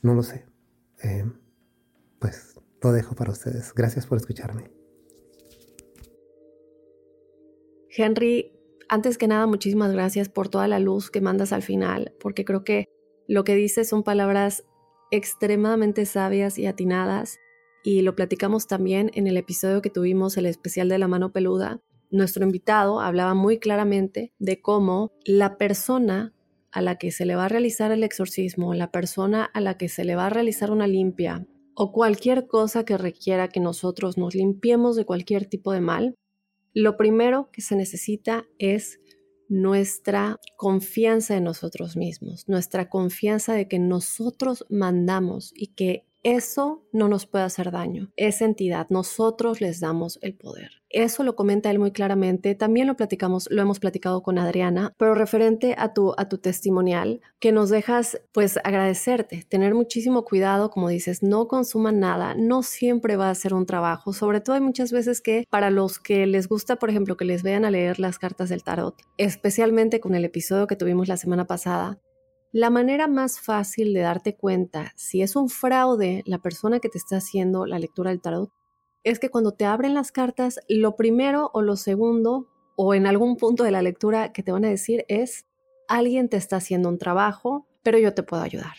No 0.00 0.14
lo 0.14 0.22
sé. 0.22 0.47
Eh, 1.02 1.24
pues 2.18 2.58
lo 2.82 2.92
dejo 2.92 3.14
para 3.14 3.32
ustedes. 3.32 3.72
Gracias 3.74 4.06
por 4.06 4.18
escucharme. 4.18 4.70
Henry, 7.90 8.52
antes 8.88 9.18
que 9.18 9.26
nada, 9.26 9.46
muchísimas 9.46 9.92
gracias 9.92 10.28
por 10.28 10.48
toda 10.48 10.68
la 10.68 10.78
luz 10.78 11.10
que 11.10 11.20
mandas 11.20 11.52
al 11.52 11.62
final, 11.62 12.14
porque 12.20 12.44
creo 12.44 12.64
que 12.64 12.86
lo 13.26 13.44
que 13.44 13.54
dices 13.54 13.88
son 13.88 14.02
palabras 14.02 14.64
extremadamente 15.10 16.06
sabias 16.06 16.58
y 16.58 16.66
atinadas, 16.66 17.38
y 17.82 18.02
lo 18.02 18.14
platicamos 18.14 18.66
también 18.66 19.10
en 19.14 19.26
el 19.26 19.36
episodio 19.36 19.82
que 19.82 19.90
tuvimos, 19.90 20.36
el 20.36 20.46
especial 20.46 20.88
de 20.88 20.98
la 20.98 21.08
mano 21.08 21.32
peluda. 21.32 21.80
Nuestro 22.10 22.44
invitado 22.44 23.00
hablaba 23.00 23.34
muy 23.34 23.58
claramente 23.58 24.32
de 24.38 24.60
cómo 24.60 25.12
la 25.24 25.56
persona 25.58 26.34
a 26.78 26.82
la 26.82 26.96
que 26.96 27.10
se 27.10 27.26
le 27.26 27.34
va 27.34 27.46
a 27.46 27.48
realizar 27.48 27.90
el 27.90 28.04
exorcismo, 28.04 28.72
la 28.72 28.92
persona 28.92 29.44
a 29.44 29.60
la 29.60 29.76
que 29.76 29.88
se 29.88 30.04
le 30.04 30.14
va 30.14 30.26
a 30.26 30.30
realizar 30.30 30.70
una 30.70 30.86
limpia 30.86 31.44
o 31.74 31.92
cualquier 31.92 32.46
cosa 32.46 32.84
que 32.84 32.96
requiera 32.96 33.48
que 33.48 33.60
nosotros 33.60 34.16
nos 34.16 34.34
limpiemos 34.34 34.94
de 34.94 35.04
cualquier 35.04 35.46
tipo 35.46 35.72
de 35.72 35.80
mal, 35.80 36.14
lo 36.74 36.96
primero 36.96 37.50
que 37.52 37.62
se 37.62 37.74
necesita 37.74 38.46
es 38.58 39.00
nuestra 39.48 40.38
confianza 40.56 41.36
en 41.36 41.44
nosotros 41.44 41.96
mismos, 41.96 42.48
nuestra 42.48 42.88
confianza 42.88 43.54
de 43.54 43.66
que 43.66 43.80
nosotros 43.80 44.64
mandamos 44.68 45.52
y 45.54 45.68
que 45.68 46.07
eso 46.22 46.84
no 46.92 47.08
nos 47.08 47.26
puede 47.26 47.44
hacer 47.44 47.70
daño. 47.70 48.10
Esa 48.16 48.44
entidad, 48.44 48.86
nosotros 48.90 49.60
les 49.60 49.80
damos 49.80 50.18
el 50.22 50.34
poder. 50.34 50.70
Eso 50.90 51.22
lo 51.22 51.36
comenta 51.36 51.70
él 51.70 51.78
muy 51.78 51.92
claramente. 51.92 52.54
También 52.54 52.86
lo 52.86 52.96
platicamos, 52.96 53.48
lo 53.50 53.60
hemos 53.60 53.78
platicado 53.78 54.22
con 54.22 54.38
Adriana, 54.38 54.94
pero 54.96 55.14
referente 55.14 55.74
a 55.76 55.92
tu, 55.92 56.14
a 56.16 56.28
tu 56.28 56.38
testimonial, 56.38 57.20
que 57.40 57.52
nos 57.52 57.68
dejas 57.68 58.20
pues 58.32 58.58
agradecerte, 58.64 59.44
tener 59.48 59.74
muchísimo 59.74 60.24
cuidado, 60.24 60.70
como 60.70 60.88
dices, 60.88 61.22
no 61.22 61.46
consuman 61.46 62.00
nada, 62.00 62.34
no 62.34 62.62
siempre 62.62 63.16
va 63.16 63.28
a 63.28 63.34
ser 63.34 63.52
un 63.52 63.66
trabajo. 63.66 64.12
Sobre 64.12 64.40
todo 64.40 64.54
hay 64.54 64.62
muchas 64.62 64.90
veces 64.90 65.20
que 65.20 65.46
para 65.50 65.70
los 65.70 65.98
que 65.98 66.26
les 66.26 66.48
gusta, 66.48 66.76
por 66.76 66.88
ejemplo, 66.88 67.16
que 67.16 67.26
les 67.26 67.42
vean 67.42 67.64
a 67.66 67.70
leer 67.70 67.98
las 68.00 68.18
cartas 68.18 68.48
del 68.48 68.64
tarot, 68.64 68.94
especialmente 69.18 70.00
con 70.00 70.14
el 70.14 70.24
episodio 70.24 70.66
que 70.66 70.76
tuvimos 70.76 71.06
la 71.06 71.18
semana 71.18 71.46
pasada, 71.46 72.00
la 72.52 72.70
manera 72.70 73.08
más 73.08 73.40
fácil 73.40 73.92
de 73.92 74.00
darte 74.00 74.34
cuenta 74.34 74.92
si 74.96 75.22
es 75.22 75.36
un 75.36 75.48
fraude 75.48 76.22
la 76.26 76.38
persona 76.38 76.80
que 76.80 76.88
te 76.88 76.98
está 76.98 77.16
haciendo 77.16 77.66
la 77.66 77.78
lectura 77.78 78.10
del 78.10 78.20
tarot 78.20 78.50
es 79.04 79.18
que 79.18 79.30
cuando 79.30 79.52
te 79.52 79.64
abren 79.64 79.94
las 79.94 80.12
cartas, 80.12 80.60
lo 80.68 80.96
primero 80.96 81.50
o 81.54 81.62
lo 81.62 81.76
segundo 81.76 82.48
o 82.76 82.94
en 82.94 83.06
algún 83.06 83.36
punto 83.36 83.64
de 83.64 83.70
la 83.70 83.82
lectura 83.82 84.32
que 84.32 84.42
te 84.42 84.52
van 84.52 84.64
a 84.64 84.68
decir 84.68 85.04
es, 85.08 85.46
alguien 85.88 86.28
te 86.28 86.36
está 86.36 86.56
haciendo 86.56 86.88
un 86.88 86.98
trabajo, 86.98 87.66
pero 87.82 87.98
yo 87.98 88.14
te 88.14 88.22
puedo 88.22 88.42
ayudar. 88.42 88.74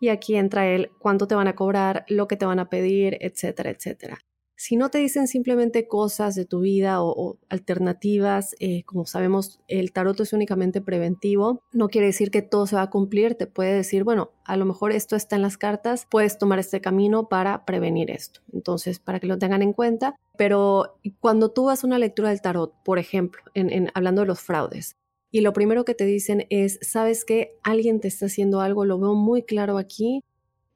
Y 0.00 0.08
aquí 0.08 0.36
entra 0.36 0.66
el 0.66 0.90
cuánto 0.98 1.26
te 1.26 1.34
van 1.34 1.48
a 1.48 1.54
cobrar, 1.54 2.04
lo 2.08 2.28
que 2.28 2.36
te 2.36 2.46
van 2.46 2.58
a 2.58 2.68
pedir, 2.68 3.16
etcétera, 3.20 3.70
etcétera. 3.70 4.18
Si 4.56 4.76
no 4.76 4.88
te 4.88 4.98
dicen 4.98 5.26
simplemente 5.26 5.88
cosas 5.88 6.34
de 6.34 6.44
tu 6.44 6.60
vida 6.60 7.02
o, 7.02 7.38
alternativas, 7.48 8.54
eh, 8.60 8.84
como 8.84 9.04
sabemos, 9.04 9.60
el 9.66 9.92
tarot 9.92 10.18
es 10.20 10.32
únicamente 10.32 10.80
preventivo, 10.80 11.62
no 11.72 11.88
quiere 11.88 12.06
decir 12.06 12.30
que 12.30 12.42
todo 12.42 12.66
se 12.66 12.76
va 12.76 12.82
a 12.82 12.90
cumplir, 12.90 13.34
te 13.34 13.46
puede 13.46 13.74
decir, 13.74 14.04
bueno, 14.04 14.30
a 14.44 14.56
lo 14.56 14.64
mejor 14.64 14.92
esto 14.92 15.16
está 15.16 15.36
en 15.36 15.42
las 15.42 15.58
cartas, 15.58 16.06
puedes 16.08 16.38
tomar 16.38 16.58
este 16.58 16.80
camino 16.80 17.28
para 17.28 17.64
prevenir 17.64 18.10
esto. 18.10 18.40
Entonces, 18.52 19.00
para 19.00 19.18
que 19.18 19.26
lo 19.26 19.38
tengan 19.38 19.62
en 19.62 19.72
cuenta, 19.72 20.14
pero 20.36 20.98
cuando 21.20 21.50
tú 21.50 21.64
vas 21.64 21.82
a 21.82 21.86
una 21.86 21.98
lectura 21.98 22.28
del 22.28 22.40
tarot, 22.40 22.72
por 22.84 22.98
ejemplo, 22.98 23.42
en, 23.54 23.90
hablando 23.94 24.22
de 24.22 24.28
los 24.28 24.40
fraudes, 24.40 24.96
y 25.32 25.40
lo 25.40 25.52
primero 25.52 25.84
que 25.84 25.96
te 25.96 26.04
dicen 26.04 26.46
es, 26.48 26.78
sabes 26.80 27.24
que 27.24 27.58
alguien 27.64 27.98
te 28.00 28.06
está 28.06 28.26
haciendo 28.26 28.60
algo, 28.60 28.84
lo 28.84 29.00
veo 29.00 29.14
muy 29.14 29.42
claro 29.42 29.78
aquí, 29.78 30.22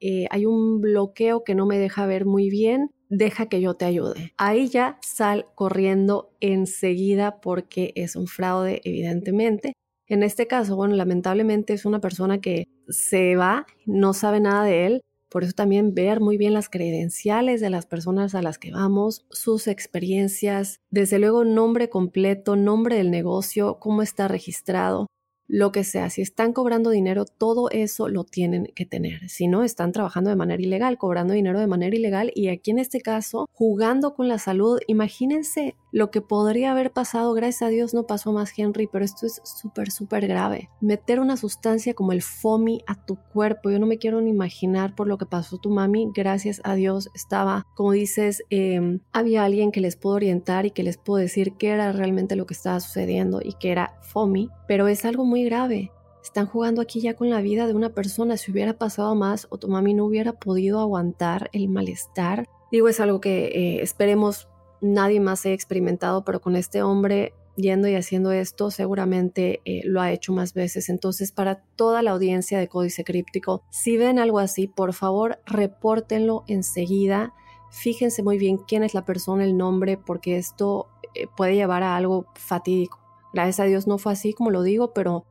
eh, 0.01 0.27
hay 0.31 0.45
un 0.45 0.81
bloqueo 0.81 1.45
que 1.45 1.55
no 1.55 1.65
me 1.65 1.77
deja 1.77 2.05
ver 2.05 2.25
muy 2.25 2.49
bien, 2.49 2.91
deja 3.09 3.47
que 3.47 3.59
yo 3.59 3.73
te 3.73 3.85
ayude. 3.85 4.33
Ahí 4.37 4.69
ya 4.69 4.97
sal 5.01 5.47
corriendo 5.55 6.31
enseguida 6.39 7.41
porque 7.41 7.91
es 7.95 8.15
un 8.15 8.27
fraude, 8.27 8.81
evidentemente. 8.83 9.73
En 10.07 10.23
este 10.23 10.47
caso, 10.47 10.75
bueno, 10.75 10.95
lamentablemente 10.95 11.73
es 11.73 11.85
una 11.85 11.99
persona 11.99 12.39
que 12.39 12.65
se 12.87 13.35
va, 13.35 13.65
no 13.85 14.13
sabe 14.13 14.39
nada 14.39 14.63
de 14.63 14.85
él. 14.85 15.01
Por 15.29 15.43
eso 15.43 15.53
también 15.53 15.93
ver 15.93 16.21
muy 16.21 16.37
bien 16.37 16.55
las 16.55 16.69
credenciales 16.69 17.61
de 17.61 17.69
las 17.69 17.85
personas 17.85 18.33
a 18.33 18.41
las 18.41 18.57
que 18.57 18.71
vamos, 18.71 19.27
sus 19.29 19.67
experiencias, 19.67 20.79
desde 20.89 21.19
luego 21.19 21.45
nombre 21.45 21.89
completo, 21.89 22.55
nombre 22.55 22.95
del 22.95 23.11
negocio, 23.11 23.77
cómo 23.79 24.01
está 24.01 24.27
registrado, 24.27 25.05
lo 25.49 25.71
que 25.71 25.83
sea, 25.83 26.11
si 26.11 26.21
están 26.21 26.53
cobrando 26.53 26.91
dinero, 26.91 27.25
todo 27.25 27.71
eso 27.71 28.07
lo 28.07 28.23
tienen 28.23 28.67
que 28.75 28.85
tener. 28.85 29.27
Si 29.29 29.47
no, 29.47 29.63
están 29.63 29.91
trabajando 29.91 30.29
de 30.29 30.35
manera 30.35 30.61
ilegal, 30.61 30.99
cobrando 30.99 31.33
dinero 31.33 31.59
de 31.59 31.65
manera 31.65 31.95
ilegal 31.95 32.31
y 32.35 32.49
aquí 32.49 32.69
en 32.69 32.77
este 32.77 33.01
caso, 33.01 33.49
jugando 33.51 34.13
con 34.13 34.27
la 34.27 34.37
salud, 34.37 34.79
imagínense 34.85 35.75
lo 35.91 36.11
que 36.11 36.21
podría 36.21 36.71
haber 36.71 36.91
pasado, 36.91 37.33
gracias 37.33 37.63
a 37.63 37.69
Dios 37.69 37.93
no 37.93 38.03
pasó 38.03 38.31
más 38.31 38.51
Henry, 38.57 38.87
pero 38.87 39.03
esto 39.03 39.25
es 39.25 39.41
súper, 39.43 39.91
súper 39.91 40.27
grave. 40.27 40.69
Meter 40.81 41.19
una 41.19 41.37
sustancia 41.37 41.93
como 41.93 42.11
el 42.11 42.21
FOMI 42.21 42.83
a 42.87 43.05
tu 43.05 43.15
cuerpo, 43.15 43.69
yo 43.69 43.79
no 43.79 43.87
me 43.87 43.97
quiero 43.97 44.21
ni 44.21 44.29
imaginar 44.29 44.95
por 44.95 45.07
lo 45.07 45.17
que 45.17 45.25
pasó 45.25 45.57
tu 45.57 45.69
mami, 45.69 46.11
gracias 46.13 46.61
a 46.63 46.75
Dios 46.75 47.09
estaba, 47.15 47.65
como 47.75 47.91
dices, 47.91 48.43
em, 48.49 48.99
había 49.11 49.43
alguien 49.43 49.71
que 49.71 49.81
les 49.81 49.95
pudo 49.95 50.15
orientar 50.15 50.65
y 50.65 50.71
que 50.71 50.83
les 50.83 50.97
pudo 50.97 51.17
decir 51.17 51.53
qué 51.57 51.69
era 51.69 51.91
realmente 51.91 52.35
lo 52.35 52.45
que 52.45 52.53
estaba 52.53 52.79
sucediendo 52.79 53.39
y 53.43 53.53
que 53.53 53.71
era 53.71 53.95
FOMI, 54.01 54.49
pero 54.67 54.87
es 54.87 55.05
algo 55.05 55.25
muy 55.25 55.43
grave. 55.43 55.91
Están 56.23 56.45
jugando 56.45 56.81
aquí 56.81 57.01
ya 57.01 57.15
con 57.15 57.29
la 57.29 57.41
vida 57.41 57.65
de 57.65 57.73
una 57.73 57.89
persona. 57.89 58.37
Si 58.37 58.51
hubiera 58.51 58.73
pasado 58.77 59.15
más 59.15 59.47
o 59.49 59.57
tu 59.57 59.67
mami 59.67 59.93
no 59.93 60.05
hubiera 60.05 60.33
podido 60.33 60.79
aguantar 60.79 61.49
el 61.53 61.69
malestar, 61.69 62.47
digo, 62.71 62.87
es 62.87 62.99
algo 62.99 63.19
que 63.21 63.45
eh, 63.45 63.81
esperemos 63.81 64.47
nadie 64.81 65.19
más 65.19 65.45
haya 65.45 65.55
experimentado, 65.55 66.23
pero 66.23 66.41
con 66.41 66.55
este 66.55 66.81
hombre 66.81 67.33
yendo 67.55 67.87
y 67.87 67.95
haciendo 67.95 68.31
esto, 68.31 68.71
seguramente 68.71 69.61
eh, 69.65 69.81
lo 69.83 70.01
ha 70.01 70.11
hecho 70.11 70.33
más 70.33 70.53
veces. 70.53 70.89
Entonces, 70.89 71.31
para 71.31 71.61
toda 71.75 72.01
la 72.01 72.11
audiencia 72.11 72.57
de 72.57 72.67
Códice 72.67 73.03
Críptico, 73.03 73.63
si 73.69 73.97
ven 73.97 74.19
algo 74.19 74.39
así, 74.39 74.67
por 74.67 74.93
favor, 74.93 75.39
repórtenlo 75.45 76.43
enseguida. 76.47 77.33
Fíjense 77.71 78.23
muy 78.23 78.37
bien 78.37 78.57
quién 78.57 78.83
es 78.83 78.93
la 78.93 79.05
persona, 79.05 79.43
el 79.43 79.57
nombre, 79.57 79.97
porque 79.97 80.37
esto 80.37 80.87
eh, 81.13 81.27
puede 81.35 81.55
llevar 81.55 81.83
a 81.83 81.95
algo 81.95 82.25
fatídico. 82.35 82.99
Gracias 83.33 83.59
a 83.59 83.65
Dios 83.65 83.87
no 83.87 83.97
fue 83.97 84.13
así 84.13 84.33
como 84.33 84.49
lo 84.51 84.63
digo, 84.63 84.93
pero 84.93 85.25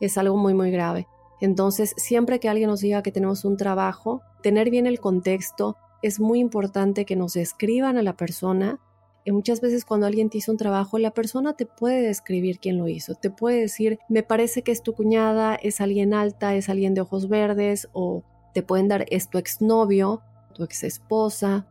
es 0.00 0.18
algo 0.18 0.36
muy, 0.36 0.54
muy 0.54 0.70
grave. 0.70 1.06
Entonces, 1.40 1.94
siempre 1.96 2.40
que 2.40 2.48
alguien 2.48 2.70
nos 2.70 2.80
diga 2.80 3.02
que 3.02 3.12
tenemos 3.12 3.44
un 3.44 3.56
trabajo, 3.56 4.22
tener 4.42 4.70
bien 4.70 4.86
el 4.86 5.00
contexto, 5.00 5.76
es 6.02 6.20
muy 6.20 6.38
importante 6.40 7.04
que 7.04 7.16
nos 7.16 7.36
escriban 7.36 7.96
a 7.96 8.02
la 8.02 8.16
persona. 8.16 8.80
Y 9.24 9.32
muchas 9.32 9.60
veces 9.60 9.84
cuando 9.84 10.06
alguien 10.06 10.28
te 10.28 10.38
hizo 10.38 10.52
un 10.52 10.58
trabajo, 10.58 10.98
la 10.98 11.12
persona 11.12 11.54
te 11.54 11.66
puede 11.66 12.02
describir 12.02 12.58
quién 12.58 12.76
lo 12.76 12.88
hizo. 12.88 13.14
Te 13.14 13.30
puede 13.30 13.60
decir, 13.60 13.98
me 14.08 14.22
parece 14.22 14.62
que 14.62 14.72
es 14.72 14.82
tu 14.82 14.92
cuñada, 14.92 15.54
es 15.54 15.80
alguien 15.80 16.12
alta, 16.12 16.54
es 16.54 16.68
alguien 16.68 16.94
de 16.94 17.00
ojos 17.00 17.28
verdes, 17.28 17.88
o 17.92 18.22
te 18.52 18.62
pueden 18.62 18.88
dar, 18.88 19.06
es 19.10 19.30
tu 19.30 19.38
exnovio, 19.38 20.22
tu 20.54 20.64
ex 20.64 20.84
esposa. 20.84 21.66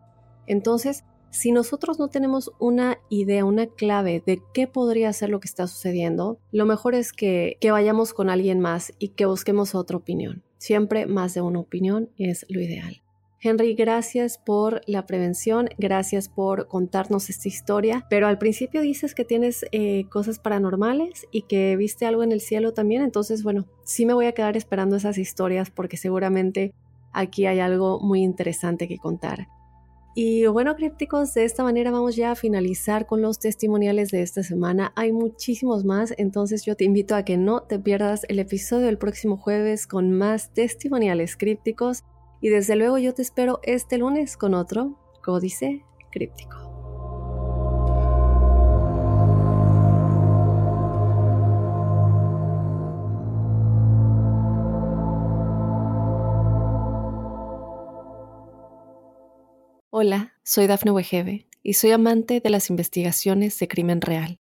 Entonces, 0.48 1.04
si 1.30 1.52
nosotros 1.52 2.00
no 2.00 2.10
tenemos 2.10 2.52
una 2.60 3.00
idea, 3.10 3.46
una 3.46 3.68
clave 3.68 4.24
de 4.26 4.42
qué 4.54 4.68
podría 4.68 5.12
ser 5.14 5.30
lo 5.30 5.40
que 5.40 5.48
está 5.48 5.68
sucediendo, 5.68 6.40
lo 6.52 6.66
mejor 6.66 6.96
es 6.96 7.14
que, 7.14 7.58
que 7.60 7.72
vayamos 7.72 8.14
con 8.14 8.30
alguien 8.30 8.60
más 8.60 8.94
y 9.00 9.10
que 9.10 9.26
busquemos 9.26 9.74
otra 9.76 9.98
opinión. 9.98 10.44
Siempre 10.58 11.08
más 11.08 11.34
de 11.34 11.42
una 11.42 11.60
opinión 11.60 12.10
es 12.18 12.46
lo 12.50 12.62
ideal. 12.62 13.03
Henry, 13.46 13.74
gracias 13.74 14.38
por 14.38 14.82
la 14.88 15.06
prevención, 15.06 15.68
gracias 15.78 16.30
por 16.30 16.70
contarnos 16.70 17.30
esta 17.30 17.50
historia, 17.50 18.08
pero 18.10 18.28
al 18.28 18.38
principio 18.38 18.80
dices 18.82 19.14
que 19.14 19.26
tienes 19.26 19.66
eh, 19.74 20.06
cosas 20.10 20.40
paranormales 20.40 21.28
y 21.30 21.42
que 21.42 21.76
viste 21.76 22.06
algo 22.06 22.24
en 22.24 22.32
el 22.32 22.40
cielo 22.40 22.74
también, 22.74 23.02
entonces 23.02 23.44
bueno, 23.44 23.66
sí 23.84 24.06
me 24.06 24.14
voy 24.14 24.28
a 24.28 24.32
quedar 24.32 24.56
esperando 24.56 24.96
esas 24.96 25.18
historias 25.18 25.70
porque 25.70 25.98
seguramente 25.98 26.74
aquí 27.12 27.46
hay 27.46 27.60
algo 27.60 28.00
muy 28.00 28.24
interesante 28.24 28.88
que 28.88 28.98
contar. 28.98 29.48
Y 30.16 30.46
bueno, 30.46 30.76
crípticos, 30.76 31.34
de 31.34 31.44
esta 31.44 31.64
manera 31.64 31.92
vamos 31.92 32.16
ya 32.16 32.32
a 32.32 32.36
finalizar 32.36 33.08
con 33.08 33.22
los 33.22 33.40
testimoniales 33.40 34.10
de 34.10 34.22
esta 34.22 34.44
semana. 34.44 34.94
Hay 34.96 35.12
muchísimos 35.12 35.84
más, 35.86 36.14
entonces 36.18 36.64
yo 36.64 36.76
te 36.76 36.86
invito 36.86 37.16
a 37.16 37.24
que 37.24 37.36
no 37.36 37.64
te 37.64 37.80
pierdas 37.80 38.22
el 38.30 38.40
episodio 38.40 38.86
del 38.86 39.00
próximo 39.00 39.38
jueves 39.38 39.88
con 39.88 40.12
más 40.12 40.54
testimoniales 40.54 41.36
crípticos. 41.36 42.04
Y 42.44 42.50
desde 42.50 42.76
luego 42.76 42.98
yo 42.98 43.14
te 43.14 43.22
espero 43.22 43.62
este 43.64 43.98
lunes 43.98 44.36
con 44.36 44.54
otro 44.54 45.00
códice 45.24 45.86
críptico. 46.12 46.58
Hola, 59.90 60.34
soy 60.44 60.68
Dafne 60.68 60.92
Wegebe 60.92 61.48
y 61.62 61.76
soy 61.76 61.92
amante 61.92 62.42
de 62.42 62.50
las 62.50 62.70
investigaciones 62.70 63.58
de 63.58 63.70
crimen 63.70 64.02
real. 64.02 64.43